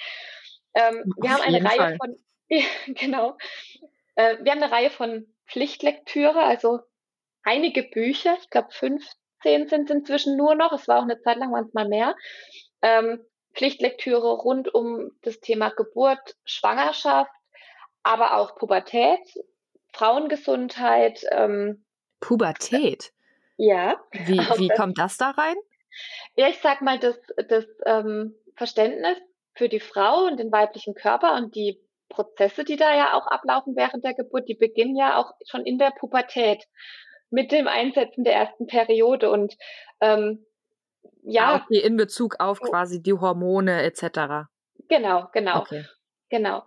[0.74, 1.98] Ähm, wir haben eine Reihe Fall.
[1.98, 2.16] von,
[2.96, 3.38] genau,
[4.16, 6.80] äh, wir haben eine Reihe von Pflichtlektüre, also
[7.44, 11.38] einige Bücher, ich glaube 15 sind es inzwischen nur noch, es war auch eine Zeit
[11.38, 12.16] lang manchmal mehr,
[12.82, 17.32] ähm, Pflichtlektüre rund um das Thema Geburt, Schwangerschaft,
[18.04, 19.20] aber auch Pubertät,
[19.98, 21.22] Frauengesundheit.
[21.32, 21.86] Ähm,
[22.20, 23.12] Pubertät?
[23.58, 24.00] Ja.
[24.12, 25.56] Wie, wie das, kommt das da rein?
[26.36, 27.18] Ja, ich sag mal, das,
[27.50, 29.18] das ähm, Verständnis
[29.56, 33.76] für die Frau und den weiblichen Körper und die Prozesse, die da ja auch ablaufen
[33.76, 36.64] während der Geburt, die beginnen ja auch schon in der Pubertät
[37.30, 39.58] mit dem Einsetzen der ersten Periode und
[40.00, 40.46] ähm,
[41.24, 41.56] ja.
[41.56, 44.48] Ah, okay, in Bezug auf quasi die Hormone etc.
[44.88, 45.60] Genau, genau.
[45.60, 45.86] Okay.
[46.30, 46.64] Genau.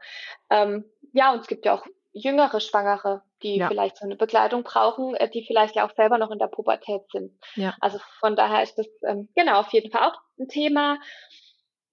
[0.51, 3.69] Ähm, ja, und es gibt ja auch jüngere Schwangere, die ja.
[3.69, 7.03] vielleicht so eine Begleitung brauchen, äh, die vielleicht ja auch selber noch in der Pubertät
[7.11, 7.33] sind.
[7.55, 7.77] Ja.
[7.81, 10.99] Also von daher ist das ähm, genau auf jeden Fall auch ein Thema.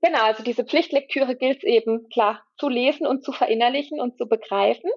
[0.01, 4.27] Genau, also diese Pflichtlektüre gilt es eben klar zu lesen und zu verinnerlichen und zu
[4.27, 4.89] begreifen.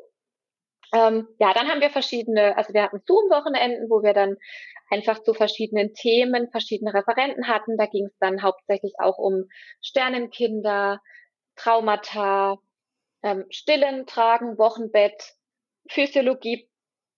[0.93, 4.37] Ähm, ja, dann haben wir verschiedene, also wir hatten Zoom-Wochenenden, wo wir dann
[4.91, 7.77] einfach zu verschiedenen Themen verschiedene Referenten hatten.
[7.77, 9.45] Da ging es dann hauptsächlich auch um
[9.81, 11.01] Sternenkinder,
[11.55, 12.59] Traumata,
[13.23, 15.35] ähm, Stillen, Tragen, Wochenbett,
[15.89, 16.69] Physiologie,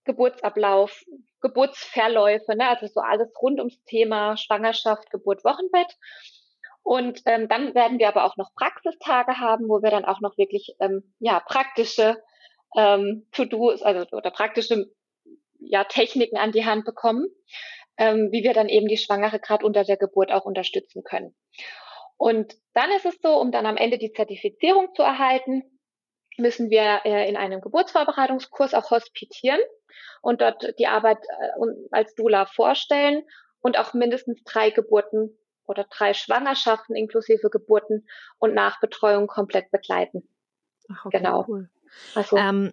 [0.04, 1.04] Geburtsablauf,
[1.40, 2.68] Geburtsverläufe, ne?
[2.68, 5.96] also so alles rund ums Thema Schwangerschaft, Geburt, Wochenbett.
[6.82, 10.36] Und ähm, dann werden wir aber auch noch Praxistage haben, wo wir dann auch noch
[10.36, 12.20] wirklich ähm, ja praktische
[12.76, 14.86] ähm, To-Dos, also oder praktische
[15.60, 17.26] ja Techniken an die Hand bekommen,
[17.98, 21.36] ähm, wie wir dann eben die Schwangere gerade unter der Geburt auch unterstützen können.
[22.16, 25.62] Und dann ist es so, um dann am Ende die Zertifizierung zu erhalten,
[26.38, 29.60] müssen wir äh, in einem Geburtsvorbereitungskurs auch hospitieren
[30.20, 33.24] und dort die Arbeit äh, als Dula vorstellen
[33.60, 38.06] und auch mindestens drei Geburten oder drei Schwangerschaften inklusive Geburten
[38.38, 40.28] und Nachbetreuung komplett begleiten.
[40.90, 41.44] Ach, okay, genau.
[41.46, 41.70] Cool.
[42.14, 42.72] Also, ähm,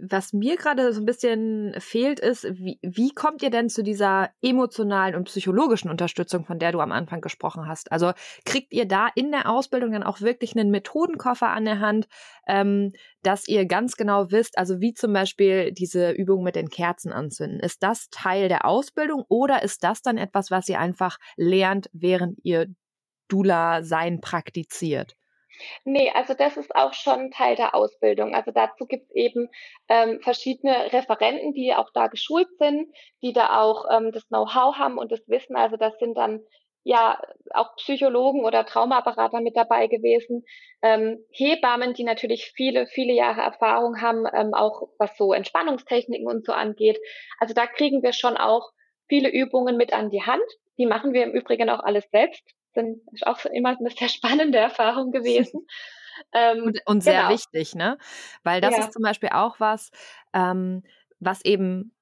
[0.00, 4.30] was mir gerade so ein bisschen fehlt, ist, wie, wie kommt ihr denn zu dieser
[4.42, 7.92] emotionalen und psychologischen Unterstützung, von der du am Anfang gesprochen hast?
[7.92, 8.12] Also
[8.44, 12.06] kriegt ihr da in der Ausbildung dann auch wirklich einen Methodenkoffer an der Hand,
[12.46, 12.92] ähm,
[13.22, 17.60] dass ihr ganz genau wisst, also wie zum Beispiel diese Übung mit den Kerzen anzünden.
[17.60, 22.38] Ist das Teil der Ausbildung oder ist das dann etwas, was ihr einfach lernt, während
[22.42, 22.66] ihr
[23.28, 25.16] Dula sein praktiziert?
[25.84, 28.34] Nee, also das ist auch schon Teil der Ausbildung.
[28.34, 29.48] Also dazu gibt es eben
[29.88, 32.88] ähm, verschiedene Referenten, die auch da geschult sind,
[33.22, 35.56] die da auch ähm, das Know-how haben und das Wissen.
[35.56, 36.40] Also das sind dann
[36.84, 40.44] ja auch Psychologen oder Traumaberater mit dabei gewesen,
[40.82, 46.46] ähm, Hebammen, die natürlich viele, viele Jahre Erfahrung haben, ähm, auch was so Entspannungstechniken und
[46.46, 47.00] so angeht.
[47.40, 48.70] Also da kriegen wir schon auch
[49.08, 50.44] viele Übungen mit an die Hand.
[50.78, 52.44] Die machen wir im Übrigen auch alles selbst
[52.76, 55.66] sind, ist auch immer eine sehr spannende Erfahrung gewesen.
[56.32, 57.34] Ähm, und, und, sehr genau.
[57.34, 57.98] wichtig, ne?
[58.42, 58.84] Weil das ja.
[58.84, 59.90] ist zum Beispiel auch was,
[60.32, 60.82] ähm,
[61.20, 61.94] was eben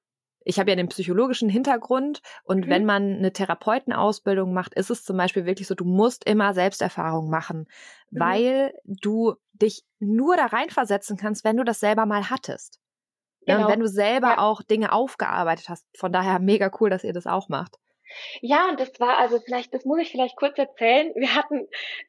[0.45, 2.69] ich habe ja den psychologischen Hintergrund und mhm.
[2.69, 7.29] wenn man eine Therapeutenausbildung macht, ist es zum Beispiel wirklich so, du musst immer Selbsterfahrung
[7.29, 7.67] machen,
[8.11, 8.19] mhm.
[8.19, 12.79] weil du dich nur da reinversetzen kannst, wenn du das selber mal hattest.
[13.45, 13.59] Genau.
[13.59, 14.37] Ja, und wenn du selber ja.
[14.39, 15.85] auch Dinge aufgearbeitet hast.
[15.97, 17.77] Von daher mega cool, dass ihr das auch macht.
[18.41, 21.11] Ja, und das war also vielleicht, das muss ich vielleicht kurz erzählen.
[21.15, 21.67] Wir hatten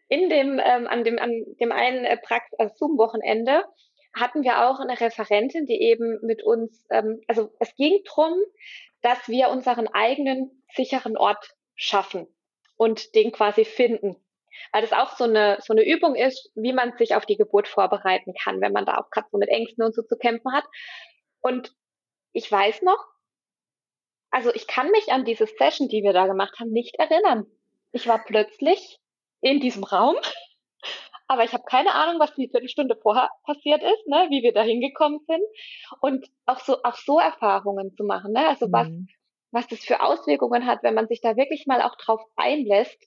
[0.09, 3.65] in dem, ähm, an dem, an dem einen äh, Prax also Zoom-Wochenende
[4.15, 8.35] hatten wir auch eine Referentin, die eben mit uns, ähm, also es ging drum,
[9.03, 12.27] dass wir unseren eigenen sicheren Ort schaffen
[12.77, 14.17] und den quasi finden.
[14.73, 17.69] Weil das auch so eine, so eine Übung ist, wie man sich auf die Geburt
[17.69, 20.65] vorbereiten kann, wenn man da auch gerade so mit Ängsten und so zu kämpfen hat.
[21.41, 21.75] Und
[22.33, 23.05] ich weiß noch,
[24.31, 27.47] also ich kann mich an diese Session, die wir da gemacht haben, nicht erinnern.
[27.93, 28.99] Ich war plötzlich
[29.41, 30.17] in diesem Raum,
[31.29, 34.63] aber ich habe keine Ahnung, was die Viertelstunde vorher passiert ist, ne, wie wir da
[34.63, 35.43] hingekommen sind
[36.01, 38.73] und auch so auch so Erfahrungen zu machen, ne, also mhm.
[38.73, 38.89] was
[39.53, 43.03] was das für Auswirkungen hat, wenn man sich da wirklich mal auch drauf einlässt.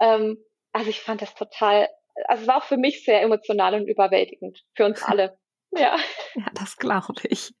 [0.00, 0.38] Ähm,
[0.72, 1.88] also ich fand das total,
[2.26, 5.38] also es war auch für mich sehr emotional und überwältigend für uns alle.
[5.72, 5.96] Ja.
[6.34, 7.54] Ja, das glaube ich.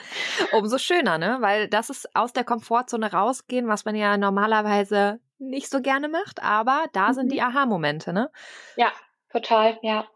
[0.52, 1.38] Umso schöner, ne?
[1.40, 6.42] Weil das ist aus der Komfortzone rausgehen, was man ja normalerweise nicht so gerne macht,
[6.42, 7.14] aber da mhm.
[7.14, 8.30] sind die Aha-Momente, ne?
[8.76, 8.92] Ja,
[9.30, 10.06] total, ja.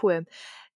[0.00, 0.24] Cool.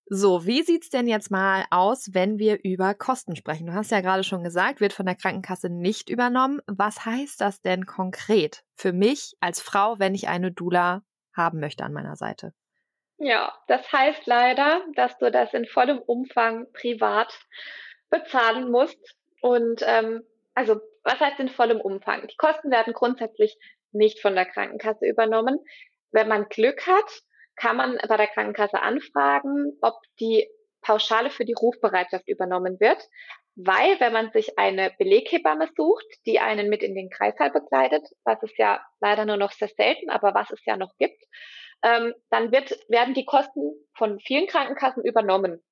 [0.06, 3.68] So, wie sieht's denn jetzt mal aus, wenn wir über Kosten sprechen?
[3.68, 6.60] Du hast ja gerade schon gesagt, wird von der Krankenkasse nicht übernommen.
[6.66, 11.02] Was heißt das denn konkret für mich als Frau, wenn ich eine Dula
[11.32, 12.52] haben möchte an meiner Seite?
[13.24, 17.32] Ja, das heißt leider, dass du das in vollem Umfang privat
[18.10, 18.98] bezahlen musst.
[19.40, 22.26] Und ähm, also, was heißt in vollem Umfang?
[22.26, 23.56] Die Kosten werden grundsätzlich
[23.92, 25.60] nicht von der Krankenkasse übernommen.
[26.10, 27.22] Wenn man Glück hat,
[27.54, 30.48] kann man bei der Krankenkasse anfragen, ob die
[30.80, 33.08] Pauschale für die Rufbereitschaft übernommen wird.
[33.54, 38.42] Weil, wenn man sich eine Beleghebamme sucht, die einen mit in den Kreißsaal begleitet, was
[38.42, 41.22] es ja leider nur noch sehr selten, aber was es ja noch gibt,
[41.82, 45.62] ähm, dann wird, werden die Kosten von vielen Krankenkassen übernommen.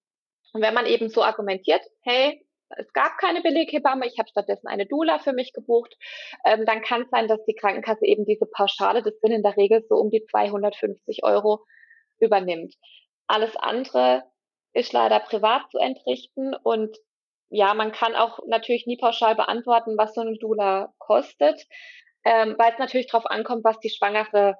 [0.52, 2.44] Und wenn man eben so argumentiert, hey,
[2.76, 5.96] es gab keine Beleghebamme, ich habe stattdessen eine Doula für mich gebucht,
[6.44, 9.56] ähm, dann kann es sein, dass die Krankenkasse eben diese Pauschale, das sind in der
[9.56, 11.64] Regel so um die 250 Euro,
[12.20, 12.74] übernimmt.
[13.26, 14.22] Alles andere
[14.72, 16.96] ist leider privat zu entrichten und
[17.48, 21.66] ja, man kann auch natürlich nie pauschal beantworten, was so eine Doula kostet,
[22.24, 24.56] ähm, weil es natürlich darauf ankommt, was die Schwangere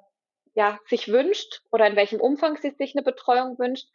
[0.53, 3.87] ja sich wünscht oder in welchem Umfang sie sich eine Betreuung wünscht.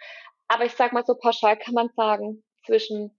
[0.48, 3.16] Aber ich sage mal so pauschal kann man sagen zwischen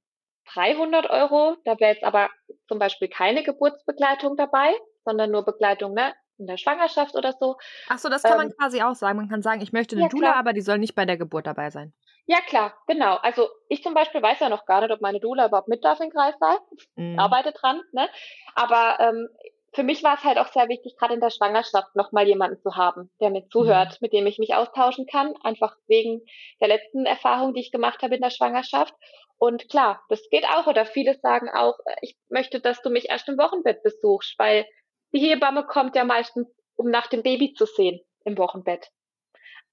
[0.53, 2.29] 300 Euro, da wäre jetzt aber
[2.67, 4.73] zum Beispiel keine Geburtsbegleitung dabei,
[5.03, 7.57] sondern nur Begleitung ne, in der Schwangerschaft oder so.
[7.89, 9.17] Ach so, das kann ähm, man quasi auch sagen.
[9.17, 11.47] Man kann sagen, ich möchte eine ja, Dula, aber die soll nicht bei der Geburt
[11.47, 11.93] dabei sein.
[12.25, 13.15] Ja, klar, genau.
[13.15, 15.99] Also ich zum Beispiel weiß ja noch gar nicht, ob meine Dula überhaupt mit darf
[15.99, 16.57] in Kreissaal.
[16.95, 17.17] Mhm.
[17.17, 18.09] Arbeite dran, ne?
[18.53, 19.29] Aber ähm,
[19.73, 22.75] für mich war es halt auch sehr wichtig, gerade in der Schwangerschaft nochmal jemanden zu
[22.75, 23.97] haben, der mir zuhört, mhm.
[24.01, 26.21] mit dem ich mich austauschen kann, einfach wegen
[26.61, 28.93] der letzten Erfahrung, die ich gemacht habe in der Schwangerschaft.
[29.37, 33.27] Und klar, das geht auch, oder viele sagen auch, ich möchte, dass du mich erst
[33.27, 34.65] im Wochenbett besuchst, weil
[35.13, 38.89] die Hebamme kommt ja meistens, um nach dem Baby zu sehen im Wochenbett.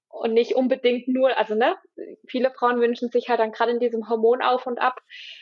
[0.09, 1.75] Und nicht unbedingt nur, also ne,
[2.27, 4.99] viele Frauen wünschen sich halt dann gerade in diesem Hormon auf und ab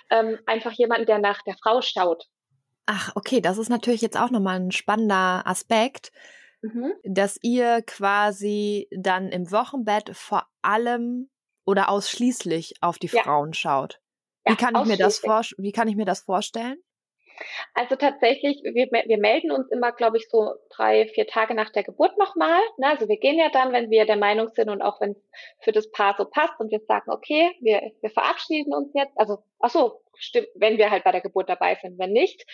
[0.10, 2.26] ähm, einfach jemanden, der nach der Frau schaut.
[2.86, 6.12] Ach, okay, das ist natürlich jetzt auch nochmal ein spannender Aspekt,
[6.62, 6.94] mhm.
[7.04, 11.30] dass ihr quasi dann im Wochenbett vor allem
[11.66, 13.24] oder ausschließlich auf die ja.
[13.24, 14.02] Frauen schaut.
[14.46, 16.78] Wie ja, kann ich mir das vor, wie kann ich mir das vorstellen?
[17.74, 21.84] Also tatsächlich, wir, wir melden uns immer, glaube ich, so drei, vier Tage nach der
[21.84, 22.60] Geburt nochmal.
[22.78, 22.88] Ne?
[22.88, 25.30] Also wir gehen ja dann, wenn wir der Meinung sind und auch wenn es
[25.60, 29.18] für das Paar so passt und wir sagen, okay, wir, wir verabschieden uns jetzt.
[29.18, 30.03] Also, ach so,
[30.56, 32.00] wenn wir halt bei der Geburt dabei sind.
[32.00, 32.46] Wenn nicht,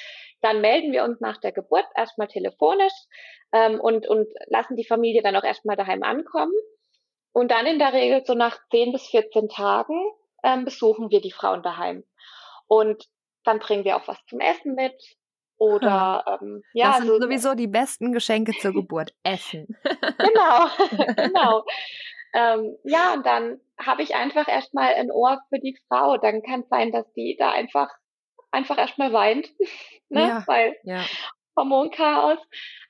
[0.42, 2.94] dann melden wir uns nach der Geburt erstmal telefonisch
[3.52, 6.54] ähm, und, und lassen die Familie dann auch erstmal daheim ankommen.
[7.32, 10.12] Und dann in der Regel so nach 10 bis 14 Tagen
[10.44, 12.04] ähm, besuchen wir die Frauen daheim.
[12.68, 13.06] Und
[13.44, 14.96] dann bringen wir auch was zum Essen mit.
[15.58, 19.14] Oder ähm, ja, das sind also, sowieso die besten Geschenke zur Geburt.
[19.24, 19.68] Essen.
[19.84, 20.68] genau,
[21.18, 21.66] genau.
[22.34, 26.18] Ähm, ja, und dann habe ich einfach erstmal ein Ohr für die Frau.
[26.18, 27.90] Dann kann es sein, dass die da einfach
[28.52, 29.50] einfach erstmal weint,
[30.10, 30.22] ne?
[30.22, 31.04] Ja, weil ja.
[31.58, 32.40] Hormonchaos.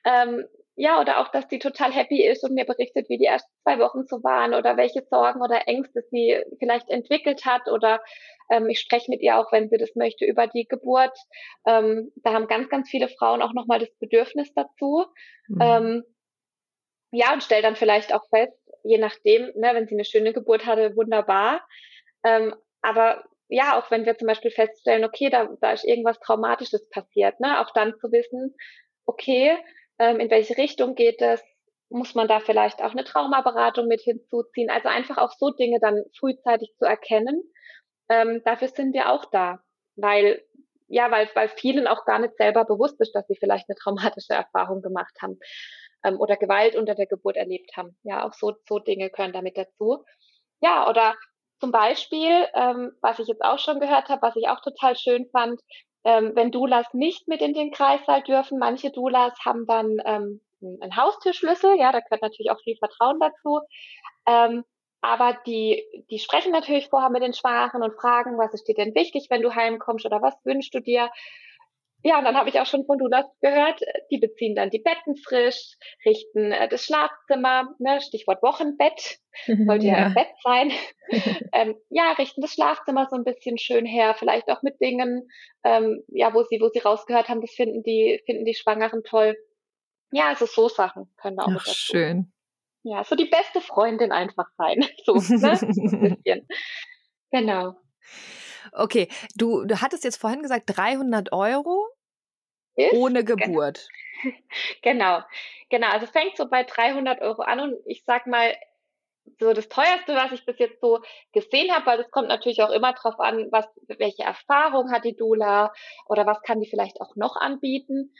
[0.04, 3.52] Ähm, ja, oder auch, dass die total happy ist und mir berichtet, wie die ersten
[3.62, 8.00] zwei Wochen so waren oder welche Sorgen oder Ängste sie vielleicht entwickelt hat oder
[8.50, 11.16] ähm, ich spreche mit ihr auch, wenn sie das möchte, über die Geburt.
[11.66, 15.04] Ähm, da haben ganz, ganz viele Frauen auch nochmal das Bedürfnis dazu.
[15.48, 15.60] Mhm.
[15.60, 16.02] Ähm,
[17.12, 20.66] ja, und stell dann vielleicht auch fest, je nachdem, ne, wenn sie eine schöne Geburt
[20.66, 21.66] hatte, wunderbar.
[22.24, 26.88] Ähm, aber ja, auch wenn wir zum Beispiel feststellen, okay, da, da ist irgendwas Traumatisches
[26.90, 28.54] passiert, ne, auch dann zu wissen,
[29.06, 29.56] okay,
[29.98, 31.42] ähm, in welche Richtung geht es,
[31.88, 34.70] muss man da vielleicht auch eine Traumaberatung mit hinzuziehen.
[34.70, 37.42] Also einfach auch so Dinge dann frühzeitig zu erkennen.
[38.08, 39.60] Ähm, dafür sind wir auch da,
[39.96, 40.42] weil
[40.92, 44.34] ja, weil, weil vielen auch gar nicht selber bewusst ist, dass sie vielleicht eine traumatische
[44.34, 45.38] Erfahrung gemacht haben
[46.04, 47.96] ähm, oder Gewalt unter der Geburt erlebt haben.
[48.02, 50.04] Ja, auch so, so Dinge gehören damit dazu.
[50.60, 51.14] Ja, oder
[51.60, 55.28] zum Beispiel, ähm, was ich jetzt auch schon gehört habe, was ich auch total schön
[55.30, 55.60] fand,
[56.04, 60.96] ähm, wenn Doulas nicht mit in den Kreissaal dürfen, manche Doulas haben dann ähm, einen
[60.96, 63.60] Haustürschlüssel, ja, da gehört natürlich auch viel Vertrauen dazu.
[64.26, 64.64] Ähm,
[65.02, 68.94] aber die, die sprechen natürlich vorher mit den Schwangeren und fragen, was ist dir denn
[68.94, 71.10] wichtig, wenn du heimkommst oder was wünschst du dir?
[72.02, 73.80] Ja, und dann habe ich auch schon von Dulas gehört,
[74.10, 79.98] die beziehen dann die Betten frisch, richten äh, das Schlafzimmer, ne, Stichwort Wochenbett, sollte ja,
[79.98, 80.72] ja im Bett sein.
[81.52, 85.28] ähm, ja, richten das Schlafzimmer so ein bisschen schön her, vielleicht auch mit Dingen,
[85.62, 89.36] ähm, ja, wo sie, wo sie rausgehört haben, das finden die, finden die Schwangeren toll.
[90.12, 91.74] Ja, also so Sachen können auch Ach, dazu.
[91.74, 92.32] schön.
[92.82, 94.84] Ja, so die beste Freundin einfach sein.
[95.04, 95.50] So, ne?
[95.50, 96.48] ein bisschen.
[97.30, 97.74] Genau.
[98.72, 101.86] Okay, du, du hattest jetzt vorhin gesagt 300 Euro
[102.76, 103.88] Ist, ohne Geburt.
[104.82, 105.20] Genau,
[105.70, 105.88] genau.
[105.88, 108.54] Also fängt so bei 300 Euro an und ich sag mal,
[109.38, 111.00] so das teuerste, was ich bis jetzt so
[111.32, 115.16] gesehen habe, weil das kommt natürlich auch immer drauf an, was, welche Erfahrung hat die
[115.16, 115.72] Dula
[116.06, 118.14] oder was kann die vielleicht auch noch anbieten,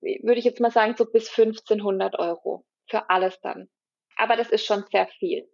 [0.00, 3.68] würde ich jetzt mal sagen, so bis 1500 Euro für alles dann.
[4.16, 5.48] Aber das ist schon sehr viel.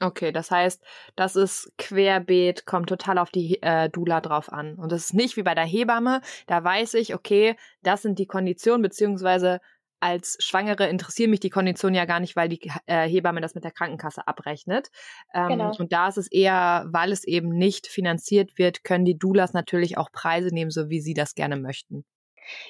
[0.00, 0.82] Okay, das heißt,
[1.16, 4.74] das ist querbeet, kommt total auf die äh, Dula drauf an.
[4.74, 8.26] Und das ist nicht wie bei der Hebamme, da weiß ich, okay, das sind die
[8.26, 9.60] Konditionen, beziehungsweise
[10.00, 13.64] als Schwangere interessieren mich die Konditionen ja gar nicht, weil die äh, Hebamme das mit
[13.64, 14.90] der Krankenkasse abrechnet.
[15.32, 15.72] Ähm, genau.
[15.78, 19.96] Und da ist es eher, weil es eben nicht finanziert wird, können die Doulas natürlich
[19.96, 22.04] auch Preise nehmen, so wie sie das gerne möchten.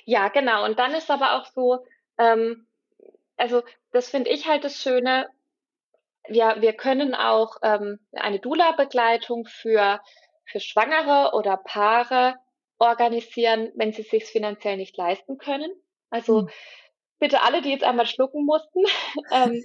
[0.04, 0.64] Ja, genau.
[0.64, 1.84] Und dann ist aber auch so,
[2.18, 2.68] ähm,
[3.36, 5.26] also das finde ich halt das Schöne,
[6.28, 10.00] wir, wir können auch ähm, eine Dula-Begleitung für,
[10.44, 12.36] für Schwangere oder Paare
[12.78, 15.70] organisieren, wenn sie es sich finanziell nicht leisten können.
[16.10, 16.48] Also hm.
[17.18, 18.82] bitte alle, die jetzt einmal schlucken mussten,
[19.32, 19.62] ähm,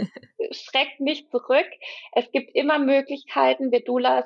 [0.52, 1.68] schreckt nicht zurück.
[2.14, 3.72] Es gibt immer Möglichkeiten.
[3.72, 4.26] Wir Dulas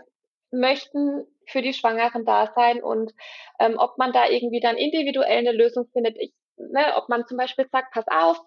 [0.51, 3.11] möchten für die Schwangeren da sein und
[3.59, 7.37] ähm, ob man da irgendwie dann individuell eine Lösung findet, ich, ne, ob man zum
[7.37, 8.39] Beispiel sagt, pass auf,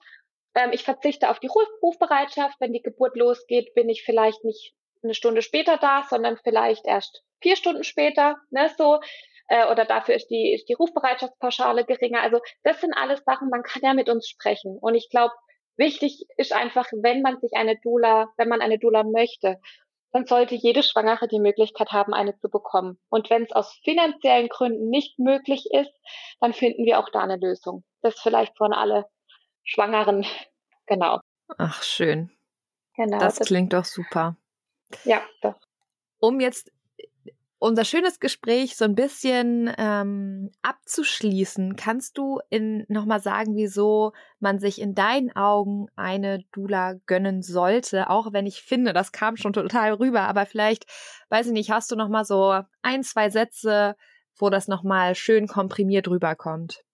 [0.57, 1.51] ähm, ich verzichte auf die
[1.83, 2.57] Rufbereitschaft.
[2.59, 7.23] Wenn die Geburt losgeht, bin ich vielleicht nicht eine Stunde später da, sondern vielleicht erst
[7.41, 8.99] vier Stunden später, ne, so.
[9.49, 12.23] Äh, oder dafür ist die, ist die Rufbereitschaftspauschale geringer.
[12.23, 14.79] Also das sind alles Sachen, man kann ja mit uns sprechen.
[14.81, 15.35] Und ich glaube,
[15.77, 19.61] wichtig ist einfach, wenn man sich eine Dula, wenn man eine Dula möchte,
[20.13, 22.99] dann sollte jede Schwangere die Möglichkeit haben, eine zu bekommen.
[23.11, 25.93] Und wenn es aus finanziellen Gründen nicht möglich ist,
[26.41, 27.85] dann finden wir auch da eine Lösung.
[28.01, 29.05] Das vielleicht von alle
[29.67, 30.25] Schwangeren.
[30.89, 31.19] Genau.
[31.59, 32.31] Ach, schön.
[32.95, 33.19] Genau.
[33.19, 34.37] Das, das klingt doch super.
[35.03, 35.57] Ja, doch.
[36.21, 36.71] Um jetzt
[37.59, 42.39] unser schönes Gespräch so ein bisschen ähm, abzuschließen, kannst du
[42.89, 48.63] nochmal sagen, wieso man sich in deinen Augen eine Dula gönnen sollte, auch wenn ich
[48.63, 50.87] finde, das kam schon total rüber, aber vielleicht,
[51.31, 53.97] weiß ich nicht, hast du nochmal so ein, zwei Sätze,
[54.37, 56.85] wo das nochmal schön komprimiert rüberkommt?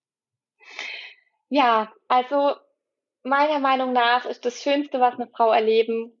[1.49, 2.55] Ja, also
[3.23, 6.13] meiner Meinung nach ist das Schönste, was eine Frau erleben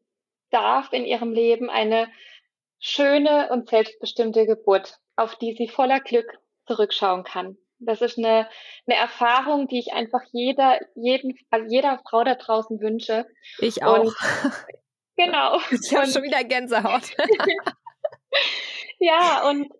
[0.49, 2.09] darf in ihrem Leben, eine
[2.79, 6.27] schöne und selbstbestimmte Geburt, auf die sie voller Glück
[6.65, 7.57] zurückschauen kann.
[7.79, 8.47] Das ist eine,
[8.87, 13.25] eine Erfahrung, die ich einfach jeder, jeden, also jeder Frau da draußen wünsche.
[13.59, 13.99] Ich auch.
[13.99, 14.15] Und,
[15.17, 15.57] genau.
[15.71, 17.11] Ich habe schon wieder Gänsehaut.
[18.99, 19.71] ja, und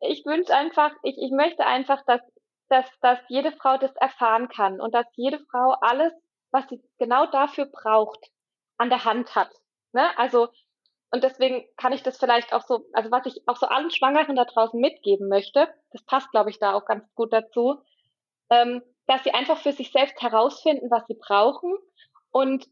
[0.00, 2.20] ich wünsche einfach, ich, ich möchte einfach, dass,
[2.68, 6.12] dass, dass jede Frau das erfahren kann und dass jede Frau alles
[6.50, 8.30] was sie genau dafür braucht,
[8.78, 9.50] an der Hand hat.
[9.92, 10.16] Ne?
[10.18, 10.48] Also,
[11.10, 14.36] und deswegen kann ich das vielleicht auch so, also was ich auch so allen Schwangeren
[14.36, 17.82] da draußen mitgeben möchte, das passt, glaube ich, da auch ganz gut dazu,
[18.50, 21.74] ähm, dass sie einfach für sich selbst herausfinden, was sie brauchen
[22.30, 22.68] und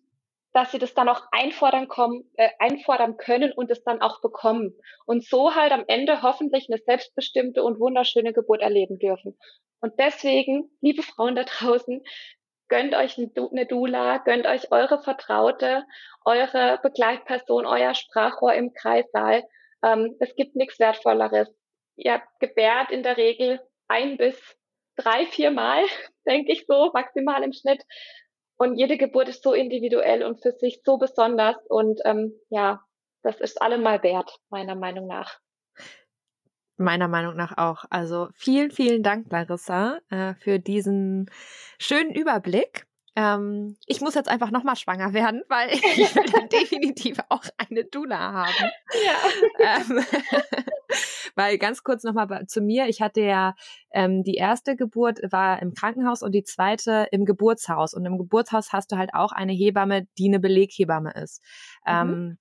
[0.53, 4.75] dass sie das dann auch einfordern, kommen, äh, einfordern können und es dann auch bekommen.
[5.05, 9.39] Und so halt am Ende hoffentlich eine selbstbestimmte und wunderschöne Geburt erleben dürfen.
[9.81, 12.03] Und deswegen, liebe Frauen da draußen,
[12.69, 15.85] gönnt euch eine Dula, gönnt euch eure Vertraute,
[16.25, 19.45] eure Begleitperson, euer Sprachrohr im Kreissaal.
[19.83, 21.49] Ähm, es gibt nichts Wertvolleres.
[21.97, 24.57] Ihr gebärt in der Regel ein bis
[24.97, 25.83] drei, vier Mal,
[26.27, 27.83] denke ich so, maximal im Schnitt.
[28.57, 31.57] Und jede Geburt ist so individuell und für sich so besonders.
[31.69, 32.83] Und ähm, ja,
[33.23, 35.39] das ist allemal wert, meiner Meinung nach.
[36.79, 37.85] Meiner Meinung nach auch.
[37.91, 41.29] Also vielen, vielen Dank, Larissa, äh, für diesen
[41.79, 42.87] schönen Überblick.
[43.17, 47.85] Ähm, ich muss jetzt einfach nochmal schwanger werden, weil ich will dann definitiv auch eine
[47.85, 48.71] Dula haben.
[49.59, 49.81] Ja.
[49.81, 50.05] Ähm,
[51.35, 52.87] weil ganz kurz nochmal zu mir.
[52.87, 53.55] Ich hatte ja
[53.91, 57.93] ähm, die erste Geburt war im Krankenhaus und die zweite im Geburtshaus.
[57.93, 61.43] Und im Geburtshaus hast du halt auch eine Hebamme, die eine Beleghebamme ist.
[61.85, 61.93] Mhm.
[61.93, 62.39] Ähm,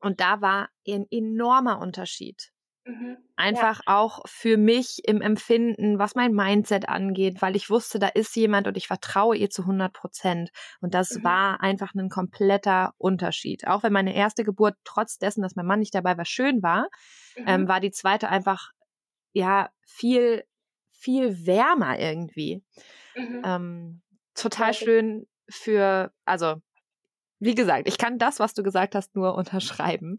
[0.00, 2.52] Und da war ein enormer Unterschied.
[2.86, 3.16] Mhm.
[3.36, 8.36] Einfach auch für mich im Empfinden, was mein Mindset angeht, weil ich wusste, da ist
[8.36, 10.50] jemand und ich vertraue ihr zu 100 Prozent.
[10.82, 11.20] Und das Mhm.
[11.22, 13.66] war einfach ein kompletter Unterschied.
[13.66, 16.88] Auch wenn meine erste Geburt, trotz dessen, dass mein Mann nicht dabei war, schön war,
[17.36, 17.46] Mhm.
[17.46, 18.72] ähm, war die zweite einfach,
[19.32, 20.44] ja, viel,
[20.90, 22.62] viel wärmer irgendwie.
[23.16, 23.44] Mhm.
[23.44, 24.02] Ähm,
[24.34, 26.56] total Ja, schön für, also,
[27.40, 30.18] wie gesagt, ich kann das, was du gesagt hast, nur unterschreiben.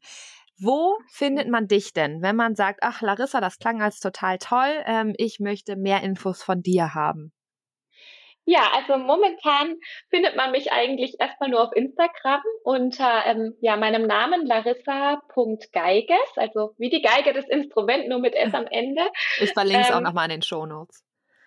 [0.60, 4.84] Wo findet man dich denn, wenn man sagt, ach Larissa, das klang als total toll,
[4.86, 7.34] ähm, ich möchte mehr Infos von dir haben?
[8.46, 9.78] Ja, also momentan
[10.10, 16.74] findet man mich eigentlich erstmal nur auf Instagram unter ähm, ja, meinem Namen larissa.geiges, also
[16.78, 19.02] wie die Geige das Instrument, nur mit S am Ende.
[19.38, 21.04] Ich verlinke es auch Ähm, nochmal in den Shownotes.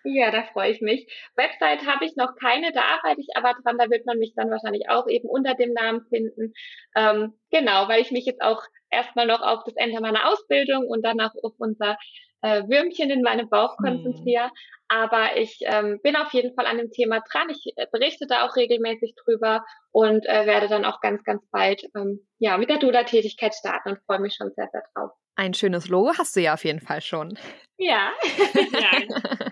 [0.07, 1.07] Ja, da freue ich mich.
[1.35, 4.51] Website habe ich noch keine, da arbeite ich aber dran, da wird man mich dann
[4.51, 6.53] wahrscheinlich auch eben unter dem Namen finden.
[6.95, 8.63] Ähm, genau, weil ich mich jetzt auch
[8.95, 11.97] erstmal noch auf das Ende meiner Ausbildung und dann auch auf unser
[12.43, 13.85] äh, Würmchen in meinem Bauch Hm.
[13.85, 14.51] konzentriere.
[14.89, 17.49] Aber ich ähm, bin auf jeden Fall an dem Thema dran.
[17.49, 21.83] Ich äh, berichte da auch regelmäßig drüber und äh, werde dann auch ganz, ganz bald
[21.97, 25.11] ähm, ja mit der Dula-Tätigkeit starten und freue mich schon sehr, sehr drauf.
[25.37, 27.37] Ein schönes Logo hast du ja auf jeden Fall schon.
[27.79, 28.13] Ja,
[28.55, 28.91] ja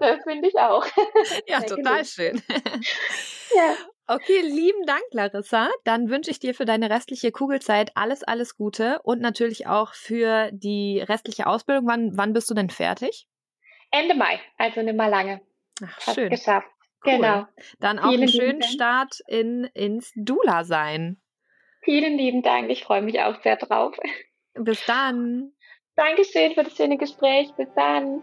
[0.00, 0.86] das finde ich auch.
[1.46, 2.40] ja, total schön.
[3.54, 3.76] Ja.
[4.10, 5.68] Okay, lieben Dank, Larissa.
[5.84, 10.48] Dann wünsche ich dir für deine restliche Kugelzeit alles, alles Gute und natürlich auch für
[10.50, 11.86] die restliche Ausbildung.
[11.86, 13.28] Wann, wann bist du denn fertig?
[13.90, 15.42] Ende Mai, also nicht mal lange.
[15.84, 16.30] Ach, Fast schön.
[16.30, 16.68] geschafft.
[17.04, 17.16] Cool.
[17.16, 17.46] Genau.
[17.80, 18.62] Dann auch Vielen einen schönen.
[18.62, 21.20] Start in, ins Dula sein.
[21.82, 22.70] Vielen lieben Dank.
[22.70, 23.94] Ich freue mich auch sehr drauf.
[24.54, 25.52] Bis dann.
[25.96, 27.52] Dankeschön für das schöne Gespräch.
[27.56, 28.22] Bis dann.